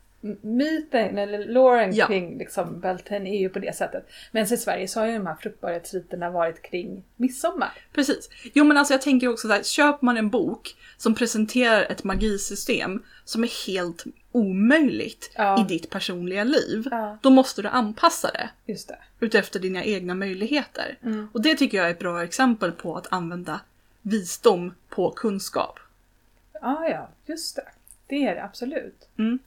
myten 0.40 1.18
eller 1.18 1.44
loren 1.44 1.94
Ja. 1.94 2.06
kring 2.06 2.38
liksom 2.38 2.80
Beltane 2.80 3.30
är 3.30 3.38
ju 3.40 3.48
på 3.48 3.58
det 3.58 3.76
sättet. 3.76 4.08
Men 4.32 4.44
i 4.44 4.56
Sverige 4.56 4.88
så 4.88 5.00
har 5.00 5.06
ju 5.06 5.12
de 5.12 5.26
här 5.26 5.34
fruktbarhetsriterna 5.34 6.30
varit 6.30 6.62
kring 6.62 7.02
midsommar. 7.16 7.72
Precis. 7.92 8.30
Jo 8.54 8.64
men 8.64 8.76
alltså 8.76 8.94
jag 8.94 9.02
tänker 9.02 9.28
också 9.28 9.48
så 9.48 9.54
här, 9.54 9.62
köper 9.62 10.04
man 10.04 10.16
en 10.16 10.30
bok 10.30 10.76
som 10.96 11.14
presenterar 11.14 11.82
ett 11.82 12.04
magisystem 12.04 13.02
som 13.24 13.44
är 13.44 13.66
helt 13.66 14.04
omöjligt 14.32 15.30
Ja. 15.36 15.60
i 15.60 15.64
ditt 15.68 15.90
personliga 15.90 16.44
liv, 16.44 16.88
Ja. 16.90 17.18
då 17.22 17.30
måste 17.30 17.62
du 17.62 17.68
anpassa 17.68 18.30
det. 18.30 18.50
Just 18.66 18.88
det. 18.88 18.98
utefter 19.20 19.60
dina 19.60 19.84
egna 19.84 20.14
möjligheter. 20.14 20.98
Mm. 21.02 21.28
Och 21.32 21.42
det 21.42 21.54
tycker 21.54 21.78
jag 21.78 21.86
är 21.86 21.90
ett 21.90 21.98
bra 21.98 22.22
exempel 22.24 22.72
på 22.72 22.96
att 22.96 23.12
använda 23.12 23.60
visdom 24.02 24.74
på 24.88 25.10
kunskap. 25.10 25.78
Ja, 26.52 26.88
ja, 26.88 27.08
just 27.26 27.56
det. 27.56 27.64
Det 28.06 28.26
är 28.26 28.34
det 28.34 28.44
absolut. 28.44 29.08
Mm. 29.18 29.38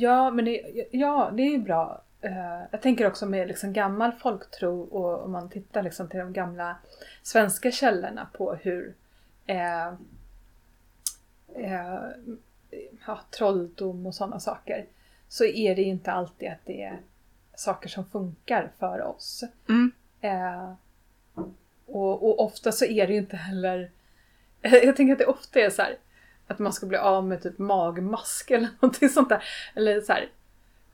Ja, 0.00 0.30
men 0.30 0.44
det, 0.44 0.86
ja, 0.90 1.30
det 1.34 1.42
är 1.42 1.50
ju 1.50 1.58
bra. 1.58 2.02
Eh, 2.20 2.62
Jag 2.70 2.82
tänker 2.82 3.06
också 3.06 3.26
med 3.26 3.48
liksom 3.48 3.72
gammal 3.72 4.12
folktro 4.12 4.80
och 4.80 5.24
om 5.24 5.32
man 5.32 5.48
tittar 5.50 5.82
liksom 5.82 6.08
till 6.08 6.18
de 6.20 6.32
gamla 6.32 6.76
svenska 7.22 7.70
källorna 7.70 8.28
på 8.32 8.54
hur 8.54 8.94
eh, 9.46 9.86
eh, 11.54 12.00
ja, 13.06 13.20
trolldom 13.30 14.06
och 14.06 14.14
sådana 14.14 14.40
saker. 14.40 14.86
Så 15.28 15.44
är 15.44 15.76
det 15.76 15.82
ju 15.82 15.88
inte 15.88 16.12
alltid 16.12 16.48
att 16.48 16.64
det 16.64 16.82
är 16.82 17.00
saker 17.54 17.88
som 17.88 18.04
funkar 18.04 18.70
för 18.78 19.02
oss. 19.02 19.44
Mm. 19.68 19.92
Eh, 20.20 20.72
och, 21.86 22.22
och 22.28 22.44
ofta 22.44 22.72
så 22.72 22.84
är 22.84 23.06
det 23.06 23.12
ju 23.12 23.18
inte 23.18 23.36
heller... 23.36 23.90
Jag 24.60 24.96
tänker 24.96 25.12
att 25.12 25.18
det 25.18 25.26
ofta 25.26 25.60
är 25.60 25.70
så 25.70 25.82
här 25.82 25.96
att 26.50 26.58
man 26.58 26.72
ska 26.72 26.86
bli 26.86 26.98
av 26.98 27.26
med 27.26 27.42
typ 27.42 27.58
magmask 27.58 28.50
eller 28.50 28.68
någonting 28.80 29.08
sånt 29.08 29.28
där. 29.28 29.44
Eller 29.74 30.00
så 30.00 30.12
här 30.12 30.28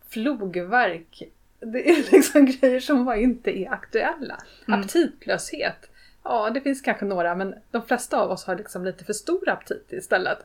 flogverk. 0.09 1.23
Det 1.61 1.91
är 1.91 2.13
liksom 2.13 2.45
grejer 2.61 2.81
som 2.81 3.05
bara 3.05 3.17
inte 3.17 3.59
är 3.59 3.73
aktuella. 3.73 4.37
Mm. 4.69 4.81
Aptitlöshet. 4.81 5.91
Ja, 6.23 6.51
det 6.51 6.61
finns 6.61 6.81
kanske 6.81 7.05
några 7.05 7.35
men 7.35 7.55
de 7.71 7.83
flesta 7.87 8.21
av 8.21 8.31
oss 8.31 8.45
har 8.45 8.57
liksom 8.57 8.85
lite 8.85 9.05
för 9.05 9.13
stor 9.13 9.49
aptit 9.49 9.87
istället. 9.93 10.39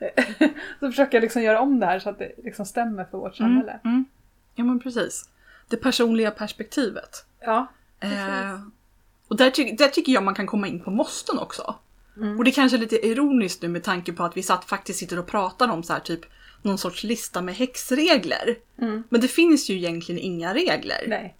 så 0.80 0.90
försöker 0.90 1.16
jag 1.16 1.22
liksom 1.22 1.42
göra 1.42 1.60
om 1.60 1.80
det 1.80 1.86
här 1.86 1.98
så 1.98 2.10
att 2.10 2.18
det 2.18 2.32
liksom 2.44 2.66
stämmer 2.66 3.04
för 3.04 3.18
vårt 3.18 3.36
samhälle. 3.36 3.80
Mm. 3.84 4.04
Ja 4.54 4.64
men 4.64 4.80
precis. 4.80 5.28
Det 5.68 5.76
personliga 5.76 6.30
perspektivet. 6.30 7.24
Ja, 7.40 7.66
Eh, 8.00 8.60
och 9.28 9.36
där, 9.36 9.50
ty- 9.50 9.72
där 9.76 9.88
tycker 9.88 10.12
jag 10.12 10.22
man 10.22 10.34
kan 10.34 10.46
komma 10.46 10.68
in 10.68 10.80
på 10.84 10.90
måsten 10.90 11.38
också. 11.38 11.74
Mm. 12.16 12.38
Och 12.38 12.44
det 12.44 12.50
kanske 12.50 12.76
är 12.76 12.80
lite 12.80 13.06
ironiskt 13.06 13.62
nu 13.62 13.68
med 13.68 13.84
tanke 13.84 14.12
på 14.12 14.24
att 14.24 14.36
vi 14.36 14.42
satt, 14.42 14.64
faktiskt 14.64 14.98
sitter 14.98 15.18
och 15.18 15.26
pratar 15.26 15.68
om 15.68 15.82
så 15.82 15.92
här 15.92 16.00
typ 16.00 16.20
någon 16.62 16.78
sorts 16.78 17.04
lista 17.04 17.42
med 17.42 17.54
häxregler. 17.54 18.56
Mm. 18.80 19.02
Men 19.08 19.20
det 19.20 19.28
finns 19.28 19.70
ju 19.70 19.74
egentligen 19.76 20.20
inga 20.20 20.54
regler. 20.54 21.04
Nej. 21.06 21.36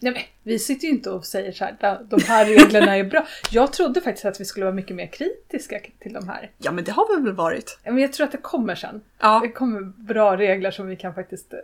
Nej 0.00 0.12
men 0.12 0.22
vi 0.42 0.58
sitter 0.58 0.86
ju 0.86 0.90
inte 0.92 1.10
och 1.10 1.26
säger 1.26 1.52
så 1.52 1.64
här, 1.64 1.76
"Da- 1.80 2.02
de 2.02 2.22
här 2.22 2.46
reglerna 2.46 2.96
är 2.96 3.04
bra. 3.04 3.26
Jag 3.50 3.72
trodde 3.72 4.00
faktiskt 4.00 4.24
att 4.24 4.40
vi 4.40 4.44
skulle 4.44 4.66
vara 4.66 4.74
mycket 4.74 4.96
mer 4.96 5.06
kritiska 5.06 5.80
till 5.98 6.12
de 6.12 6.28
här. 6.28 6.50
Ja 6.58 6.72
men 6.72 6.84
det 6.84 6.92
har 6.92 7.16
vi 7.16 7.22
väl 7.22 7.32
varit. 7.34 7.78
Men 7.84 7.98
jag 7.98 8.12
tror 8.12 8.24
att 8.26 8.32
det 8.32 8.38
kommer 8.38 8.74
sen. 8.74 9.00
Ja, 9.18 9.40
Det 9.42 9.48
kommer 9.48 9.80
bra 9.80 10.36
regler 10.36 10.70
som 10.70 10.86
vi 10.86 10.96
kan 10.96 11.14
faktiskt 11.14 11.52
eh, 11.52 11.58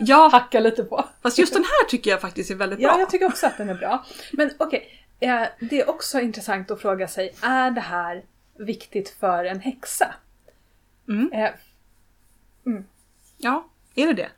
ja 0.00 0.28
hacka 0.32 0.60
lite 0.60 0.84
på. 0.84 1.04
fast 1.22 1.38
just 1.38 1.52
den 1.54 1.62
här 1.64 1.88
tycker 1.88 2.10
jag 2.10 2.20
faktiskt 2.20 2.50
är 2.50 2.54
väldigt 2.54 2.78
bra. 2.78 2.88
Ja, 2.88 2.98
jag 2.98 3.10
tycker 3.10 3.26
också 3.26 3.46
att 3.46 3.58
den 3.58 3.68
är 3.68 3.74
bra. 3.74 4.04
Men 4.32 4.50
okej, 4.58 4.88
eh, 4.90 4.99
det 5.60 5.80
är 5.80 5.90
också 5.90 6.20
intressant 6.20 6.70
att 6.70 6.80
fråga 6.80 7.08
sig, 7.08 7.34
är 7.42 7.70
det 7.70 7.80
här 7.80 8.24
viktigt 8.58 9.08
för 9.08 9.44
en 9.44 9.60
häxa? 9.60 10.14
Mm. 11.08 11.32
Eh, 11.32 11.50
Ja, 13.36 13.68
är 13.94 14.06
det 14.06 14.12
det? 14.12 14.28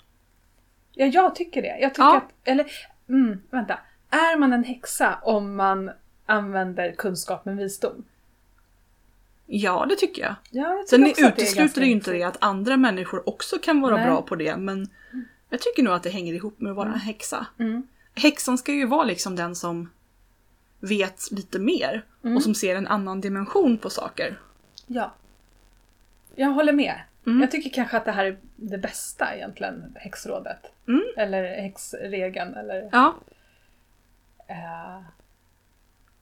Ja, 0.92 1.06
jag 1.06 1.34
tycker 1.34 1.62
det. 1.62 1.78
Jag 1.80 1.90
tycker 1.94 2.02
Ja. 2.02 2.16
att, 2.16 2.30
eller, 2.44 2.66
mm, 3.08 3.42
vänta. 3.50 3.78
Är 4.10 4.38
man 4.38 4.52
en 4.52 4.64
häxa 4.64 5.18
om 5.22 5.56
man 5.56 5.90
använder 6.26 6.92
kunskap 6.92 7.44
med 7.44 7.56
visdom? 7.56 8.04
Ja, 9.46 9.86
det 9.88 9.96
tycker 9.96 10.22
jag. 10.22 10.34
Ja, 10.50 10.74
jag 10.74 10.88
Sen 10.88 11.04
tycker 11.04 11.24
är 11.24 11.28
utesluter 11.28 11.80
det 11.80 11.86
ju 11.86 11.92
inte 11.92 12.12
det 12.12 12.22
att 12.22 12.36
andra 12.40 12.76
människor 12.76 13.28
också 13.28 13.58
kan 13.58 13.80
vara 13.80 13.96
Nej. 13.96 14.06
bra 14.06 14.22
på 14.22 14.36
det, 14.36 14.56
men 14.56 14.88
jag 15.50 15.60
tycker 15.60 15.82
nog 15.82 15.94
att 15.94 16.02
det 16.02 16.10
hänger 16.10 16.34
ihop 16.34 16.60
med 16.60 16.70
att 16.70 16.76
vara 16.76 16.92
en 16.92 17.00
häxa. 17.00 17.46
Mm. 17.58 17.86
Häxan 18.14 18.58
ska 18.58 18.72
ju 18.72 18.86
vara 18.86 19.04
liksom 19.04 19.36
den 19.36 19.56
som 19.56 19.90
vet 20.82 21.30
lite 21.30 21.58
mer 21.58 22.04
Mm. 22.24 22.36
och 22.36 22.42
som 22.42 22.54
ser 22.54 22.76
en 22.76 22.86
annan 22.86 23.20
dimension 23.20 23.78
på 23.78 23.90
saker. 23.90 24.38
Ja. 24.86 25.14
Jag 26.34 26.48
håller 26.48 26.72
med. 26.72 27.00
Mm. 27.26 27.40
Jag 27.40 27.50
tycker 27.50 27.70
kanske 27.70 27.96
att 27.96 28.04
det 28.04 28.12
här 28.12 28.24
är 28.24 28.38
det 28.56 28.78
bästa 28.78 29.36
egentligen, 29.36 29.96
häxrådet. 29.96 30.58
Mm. 30.88 31.02
Eller 31.16 31.42
häxregeln 31.62 32.54
eller... 32.54 32.88
Ja. 32.92 33.14
eh, 34.48 35.00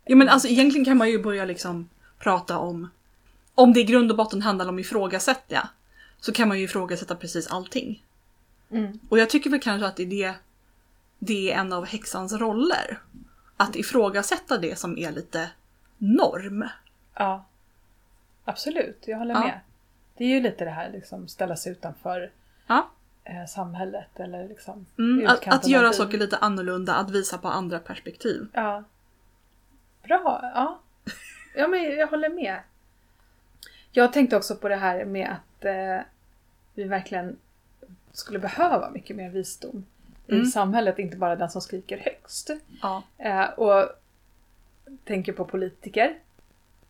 ja 0.05 0.17
men 0.17 0.29
alltså 0.29 0.49
egentligen 0.49 0.85
kan 0.85 0.97
man 0.97 1.11
ju 1.11 1.23
börja 1.23 1.45
liksom 1.45 1.89
prata 2.19 2.59
om 2.59 2.91
om 3.55 3.73
det 3.73 3.81
i 3.81 3.85
grund 3.85 4.11
och 4.11 4.17
botten 4.17 4.43
handlar 4.43 4.69
om 4.69 4.79
ifrågasätta 4.79 5.69
så 6.21 6.33
kan 6.33 6.49
man 6.49 6.59
ju 6.59 6.65
ifrågasätta 6.65 7.15
precis 7.17 7.47
allting. 7.47 8.05
mm, 8.71 8.99
Och 9.09 9.19
jag 9.19 9.31
tycker 9.31 9.51
väl 9.51 9.61
kanske 9.61 9.87
att 9.87 9.97
det 9.97 10.03
är, 10.03 10.07
det, 10.07 10.35
det 11.19 11.53
är 11.53 11.59
en 11.59 11.73
av 11.73 11.87
häxans 11.87 12.33
roller. 12.33 12.99
Att 13.61 13.77
ifrågasätta 13.77 14.59
det 14.59 14.79
som 14.79 14.99
är 14.99 15.13
lite 15.13 15.51
norm. 15.99 16.69
ja. 17.15 17.45
Absolut, 18.45 19.05
jag 19.07 19.19
håller 19.19 19.35
Ja. 19.35 19.41
med. 19.41 19.61
Det 20.17 20.25
är 20.25 20.29
ju 20.29 20.41
lite 20.41 20.65
det 20.65 20.71
här 20.71 20.91
liksom 20.91 21.29
ställa 21.29 21.57
sig 21.57 21.73
utanför 21.73 22.31
Ja. 22.67 22.91
eh, 23.25 23.45
samhället 23.47 24.21
eller 24.21 24.49
liksom 24.49 24.87
Mm, 24.99 25.27
att, 25.27 25.49
att 25.49 25.67
göra 25.67 25.93
saker 25.93 26.19
lite 26.19 26.37
annorlunda, 26.37 26.95
att 26.95 27.11
visa 27.11 27.39
på 27.39 27.49
andra 27.49 27.79
perspektiv. 27.79 28.47
Ja. 28.53 28.85
Bra, 30.03 30.41
ja. 30.55 30.81
Ja 31.57 31.69
men 31.69 31.83
jag 31.83 32.07
håller 32.07 32.29
med. 32.29 32.61
Jag 33.93 34.13
tänkte 34.13 34.37
också 34.37 34.57
på 34.57 34.69
det 34.69 34.77
här 34.77 35.05
med 35.05 35.31
att 35.31 35.65
eh, 35.65 36.01
vi 36.75 36.85
verkligen 36.85 37.37
skulle 38.13 38.39
behöva 38.39 38.91
mycket 38.91 39.17
mer 39.17 39.31
visdom 39.31 39.87
Mm. 40.33 40.43
i 40.43 40.47
samhället, 40.47 40.99
inte 40.99 41.17
bara 41.17 41.37
den 41.37 41.51
som 41.51 41.61
skriker 41.61 41.99
högst. 41.99 42.51
Ja. 42.83 43.03
Eh, 43.19 43.45
och 43.45 43.89
tänker 45.05 45.33
på 45.33 45.45
politiker. 45.45 46.19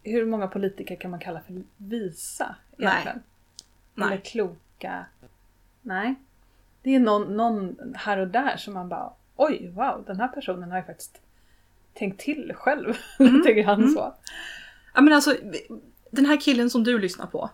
Hur 0.03 0.27
många 0.27 0.49
politiker 0.49 0.97
kan 0.97 1.11
man 1.11 1.21
kalla 1.21 1.41
för 1.41 1.63
visa 1.77 2.57
egentligen? 2.79 3.23
Eller 3.97 4.09
Nej. 4.09 4.21
kloka? 4.25 5.07
Nej. 5.83 6.15
Det 6.83 6.95
är 6.95 7.01
någon, 7.01 7.37
någon 7.37 7.77
här 7.95 8.19
och 8.19 8.29
där 8.29 8.57
som 8.57 8.75
man 8.75 8.89
bara 8.89 9.13
oj, 9.37 9.69
wow, 9.69 10.05
den 10.07 10.21
här 10.21 10.29
personen 10.29 10.71
har 10.71 10.79
ju 10.79 10.85
faktiskt 10.85 11.21
tänkt 11.95 12.21
till 12.21 12.53
själv. 12.55 12.97
Lite 13.19 13.53
grann 13.53 13.81
mm. 13.81 13.95
så. 13.95 14.15
ja 14.95 15.01
men 15.01 15.13
alltså, 15.13 15.37
den 16.11 16.27
här 16.27 16.41
killen 16.41 16.71
som 16.71 16.85
du 16.85 16.99
lyssnar 16.99 17.27
på. 17.27 17.51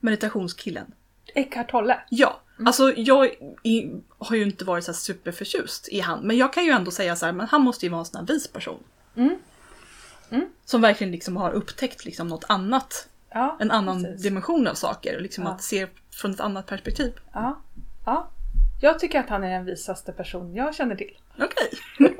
Meditationskillen. 0.00 0.92
Eckhart 1.36 1.70
Tolle. 1.70 1.98
Ja, 2.10 2.40
alltså 2.66 2.92
jag 2.96 3.26
i, 3.62 3.90
har 4.18 4.36
ju 4.36 4.42
inte 4.42 4.64
varit 4.64 4.84
så 4.84 4.92
superförtjust 4.94 5.88
i 5.88 6.00
han. 6.00 6.20
Men 6.26 6.36
jag 6.36 6.52
kan 6.52 6.64
ju 6.64 6.70
ändå 6.70 6.90
säga 6.90 7.16
så 7.16 7.26
här, 7.26 7.32
men 7.32 7.46
han 7.46 7.60
måste 7.62 7.86
ju 7.86 7.90
vara 7.90 7.98
en 8.00 8.04
sån 8.04 8.20
här 8.20 8.26
vis 8.34 8.48
person. 8.48 8.78
Mm. 9.16 9.38
Mm. 10.30 10.46
Som 10.64 10.80
verkligen 10.80 11.10
liksom 11.12 11.36
har 11.36 11.50
upptäckt 11.52 12.04
liksom 12.04 12.28
något 12.28 12.44
annat. 12.48 13.08
Ja, 13.30 13.56
En 13.60 13.70
annan 13.70 14.04
precis. 14.04 14.22
dimension 14.22 14.66
av 14.66 14.74
saker. 14.74 15.16
och 15.16 15.22
Liksom 15.22 15.44
Ja. 15.44 15.50
att 15.50 15.62
se 15.62 15.86
från 16.10 16.30
ett 16.30 16.40
annat 16.40 16.66
perspektiv. 16.66 17.12
Ja. 17.32 17.58
ja. 18.06 18.28
Jag 18.80 18.98
tycker 18.98 19.20
att 19.20 19.28
han 19.28 19.44
är 19.44 19.50
den 19.50 19.64
visaste 19.64 20.12
person 20.12 20.54
jag 20.54 20.74
känner 20.74 20.96
till. 20.96 21.16
Okej. 21.38 21.70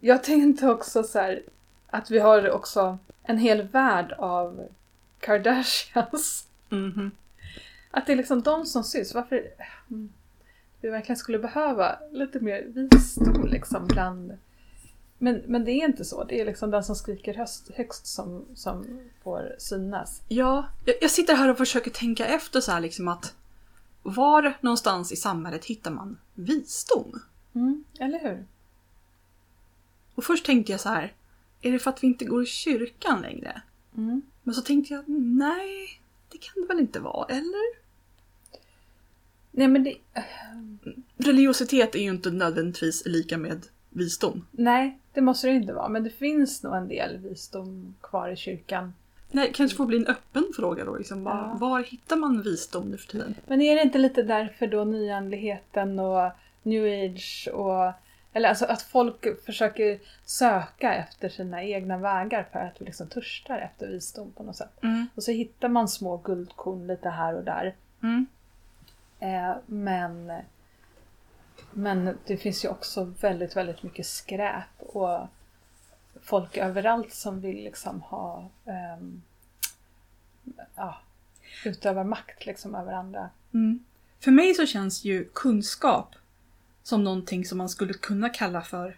Jag 0.00 0.22
tänkte 0.24 0.68
också 0.68 1.02
så 1.02 1.18
här 1.18 1.42
att 1.90 2.10
vi 2.10 2.18
har 2.18 2.50
också 2.50 2.98
en 3.22 3.38
hel 3.38 3.62
värld 3.62 4.12
av 4.18 4.68
Kardashians. 5.20 6.46
Mhm. 6.68 7.10
Att 7.90 8.06
det 8.06 8.12
är 8.12 8.16
liksom 8.16 8.42
de 8.42 8.66
som 8.66 8.84
syns. 8.84 9.14
Varför 9.14 9.42
mm, 9.90 10.12
vi 10.80 10.88
verkligen 10.88 11.16
skulle 11.16 11.38
behöva 11.38 11.98
lite 12.12 12.40
mer 12.40 12.62
visdom 12.62 13.46
liksom 13.46 13.86
bland... 13.86 14.38
Men, 15.18 15.42
men 15.46 15.64
det 15.64 15.72
är 15.72 15.84
inte 15.84 16.04
så. 16.04 16.24
Det 16.24 16.40
är 16.40 16.44
liksom 16.44 16.70
den 16.70 16.84
som 16.84 16.96
skriker 16.96 17.34
högst, 17.34 17.70
högst 17.74 18.06
som, 18.06 18.44
som 18.54 19.00
får 19.22 19.56
synas. 19.58 20.22
Ja, 20.28 20.68
jag, 20.84 20.96
jag 21.00 21.10
sitter 21.10 21.34
här 21.34 21.48
och 21.48 21.58
försöker 21.58 21.90
tänka 21.90 22.26
efter 22.26 22.60
så 22.60 22.72
här 22.72 22.80
liksom 22.80 23.08
att 23.08 23.34
var 24.02 24.58
någonstans 24.60 25.12
i 25.12 25.16
samhället 25.16 25.64
hittar 25.64 25.90
man 25.90 26.18
visdom? 26.34 27.22
Mm, 27.54 27.84
eller 27.98 28.18
hur? 28.18 28.46
Och 30.14 30.24
först 30.24 30.46
tänkte 30.46 30.72
jag 30.72 30.80
så 30.80 30.88
här, 30.88 31.12
är 31.62 31.72
det 31.72 31.78
för 31.78 31.90
att 31.90 32.02
vi 32.02 32.06
inte 32.06 32.24
går 32.24 32.42
i 32.42 32.46
kyrkan 32.46 33.22
längre? 33.22 33.62
Mm. 33.96 34.22
Men 34.42 34.54
så 34.54 34.62
tänkte 34.62 34.94
jag, 34.94 35.08
nej, 35.08 36.00
det 36.28 36.38
kan 36.38 36.62
det 36.62 36.68
väl 36.68 36.78
inte 36.80 37.00
vara, 37.00 37.26
eller? 37.28 37.78
Nej 39.50 39.68
men 39.68 39.84
det... 39.84 39.94
Religiositet 41.16 41.94
är 41.94 41.98
ju 41.98 42.10
inte 42.10 42.30
nödvändigtvis 42.30 43.06
lika 43.06 43.38
med 43.38 43.66
visdom. 43.90 44.46
Nej, 44.50 44.98
det 45.12 45.20
måste 45.20 45.46
det 45.46 45.52
inte 45.52 45.72
vara. 45.72 45.88
Men 45.88 46.04
det 46.04 46.10
finns 46.10 46.62
nog 46.62 46.74
en 46.76 46.88
del 46.88 47.16
visdom 47.18 47.94
kvar 48.00 48.28
i 48.28 48.36
kyrkan. 48.36 48.94
Nej, 49.30 49.50
kanske 49.54 49.76
får 49.76 49.86
bli 49.86 49.96
en 49.96 50.06
öppen 50.06 50.44
fråga 50.56 50.84
då. 50.84 50.96
Liksom, 50.96 51.24
var, 51.24 51.32
Ja. 51.32 51.56
var 51.60 51.82
hittar 51.82 52.16
man 52.16 52.42
visdom 52.42 52.90
nu 52.90 52.96
för 52.96 53.06
tiden? 53.08 53.34
Men 53.46 53.62
är 53.62 53.76
det 53.76 53.82
inte 53.82 53.98
lite 53.98 54.22
därför 54.22 54.66
då 54.66 54.84
nyandligheten 54.84 55.98
och 55.98 56.30
new 56.62 56.84
age 56.84 57.48
och... 57.52 57.92
Eller 58.38 58.48
alltså 58.48 58.64
att 58.64 58.82
folk 58.82 59.44
försöker 59.44 59.98
söka 60.24 60.94
efter 60.94 61.28
sina 61.28 61.64
egna 61.64 61.98
vägar 61.98 62.48
för 62.52 62.58
att 62.58 62.80
vi 62.80 62.84
liksom 62.84 63.08
törstar 63.08 63.58
efter 63.58 63.88
visdom 63.88 64.32
på 64.32 64.42
något 64.42 64.56
sätt. 64.56 64.82
Mm. 64.82 65.06
Och 65.14 65.22
så 65.22 65.30
hittar 65.30 65.68
man 65.68 65.88
små 65.88 66.16
guldkorn 66.16 66.86
lite 66.86 67.08
här 67.08 67.34
och 67.34 67.44
där. 67.44 67.76
Mm. 68.02 68.26
Eh, 69.20 69.56
men, 69.66 70.32
men 71.70 72.18
det 72.26 72.36
finns 72.36 72.64
ju 72.64 72.68
också 72.68 73.04
väldigt, 73.04 73.56
väldigt 73.56 73.82
mycket 73.82 74.06
skräp 74.06 74.78
och 74.78 75.26
folk 76.22 76.56
överallt 76.56 77.14
som 77.14 77.40
vill 77.40 77.64
liksom 77.64 78.00
ha 78.00 78.48
ehm, 78.64 79.22
ja, 80.74 80.98
utövar 81.64 82.04
makt 82.04 82.46
liksom 82.46 82.74
över 82.74 82.92
andra. 82.92 83.30
Mm. 83.54 83.84
För 84.20 84.30
mig 84.30 84.54
så 84.54 84.66
känns 84.66 85.04
ju 85.04 85.28
kunskap 85.34 86.14
som 86.88 87.04
någonting 87.04 87.44
som 87.44 87.58
man 87.58 87.68
skulle 87.68 87.92
kunna 87.94 88.28
kalla 88.28 88.62
för... 88.62 88.96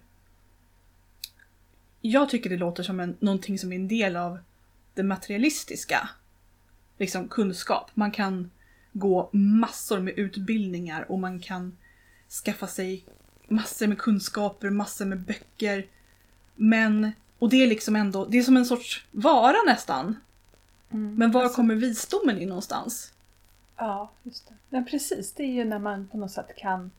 Jag 2.01 2.29
tycker 2.29 2.51
det 2.51 2.57
låter 2.57 2.83
som 2.83 3.01
en, 3.01 3.17
någonting 3.21 3.59
som 3.59 3.73
är 3.73 3.77
en 3.77 3.89
del 3.89 4.17
av 4.17 4.39
det 4.95 5.03
materialistiska. 5.03 6.09
Liksom 6.99 7.29
kunskap. 7.29 7.91
Man 7.95 8.11
kan 8.11 8.51
gå 8.93 9.31
massor 9.33 10.01
med 10.01 10.19
utbildningar 10.19 11.11
och 11.11 11.19
man 11.19 11.41
kan 11.41 11.77
skaffa 12.45 12.67
sig 12.67 13.05
massor 13.49 13.87
med 13.87 13.99
kunskaper, 13.99 14.71
massor 14.71 15.05
med 15.05 15.21
böcker. 15.21 15.87
Men, 16.55 17.13
och 17.39 17.49
det 17.49 17.57
är 17.63 17.67
liksom 17.67 17.97
ändå, 17.97 18.27
det 18.27 18.39
är 18.39 18.43
som 18.43 18.57
en 18.57 18.67
sorts 18.67 19.05
vara 19.11 19.57
nästan. 19.67 20.17
Men 20.89 21.31
var 21.31 21.43
Alltså- 21.43 21.57
kommer 21.57 21.75
visdomen 21.75 22.39
in 22.41 22.49
någonstans? 22.49 23.13
Ja, 23.77 24.11
just 24.23 24.49
det. 24.49 24.55
Men 24.69 24.85
precis, 24.87 25.33
det 25.33 25.43
är 25.43 25.53
ju 25.53 25.65
när 25.65 25.79
man 25.79 26.09
på 26.09 26.17
något 26.19 26.33
sätt 26.33 26.57
kan 26.57 26.91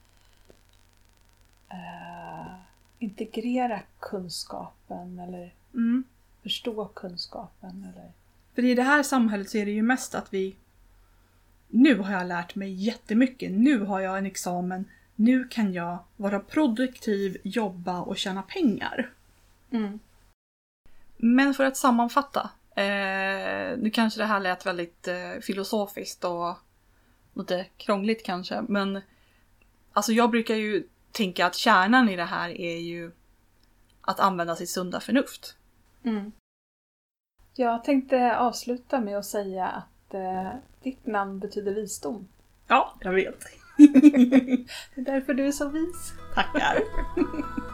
eh, 1.71 2.53
integrera 2.99 3.79
kunskapen 3.99 5.19
eller 5.19 5.53
Mm. 5.73 6.03
förstå 6.43 6.85
kunskapen. 6.85 7.87
Eller... 7.93 8.11
För 8.55 8.65
i 8.65 8.75
det 8.75 8.83
här 8.83 9.03
samhället 9.03 9.49
så 9.49 9.57
är 9.57 9.65
det 9.65 9.71
ju 9.71 9.81
mest 9.81 10.15
att 10.15 10.33
vi... 10.33 10.55
Nu 11.67 11.95
har 11.97 12.11
jag 12.11 12.27
lärt 12.27 12.55
mig 12.55 12.73
jättemycket, 12.73 13.51
nu 13.51 13.79
har 13.79 13.99
jag 13.99 14.17
en 14.17 14.25
examen, 14.25 14.85
nu 15.15 15.47
kan 15.47 15.73
jag 15.73 15.97
vara 16.17 16.39
produktiv, 16.39 17.37
jobba 17.43 18.01
och 18.01 18.17
tjäna 18.17 18.41
pengar. 18.41 19.09
Mm. 19.71 19.99
Men 21.17 21.53
för 21.53 21.63
att 21.63 21.77
sammanfatta, 21.77 22.49
eh, 22.75 23.77
nu 23.77 23.89
kanske 23.93 24.19
det 24.19 24.25
här 24.25 24.39
lät 24.39 24.65
väldigt 24.65 25.07
eh, 25.07 25.39
filosofiskt 25.41 26.23
och 26.23 26.57
lite 27.33 27.65
krångligt 27.77 28.25
kanske, 28.25 28.61
men 28.61 29.01
alltså 29.93 30.11
jag 30.11 30.31
brukar 30.31 30.55
ju 30.55 30.83
tänka 31.11 31.45
att 31.45 31.55
kärnan 31.55 32.09
i 32.09 32.15
det 32.15 32.23
här 32.23 32.49
är 32.49 32.77
ju 32.77 33.11
att 34.01 34.19
använda 34.19 34.55
sitt 34.55 34.69
sunda 34.69 34.99
förnuft. 34.99 35.55
Mm. 36.03 36.31
Jag 37.55 37.83
tänkte 37.83 38.37
avsluta 38.37 39.01
med 39.01 39.17
att 39.17 39.25
säga 39.25 39.67
att 39.67 40.13
eh, 40.13 40.49
ditt 40.83 41.05
namn 41.05 41.39
betyder 41.39 41.73
visdom. 41.73 42.27
Ja, 42.67 42.95
jag 42.99 43.13
vet. 43.13 43.39
Det 44.95 45.01
är 45.01 45.05
därför 45.05 45.33
du 45.33 45.47
är 45.47 45.51
så 45.51 45.69
vis. 45.69 46.13
Tackar. 46.35 46.77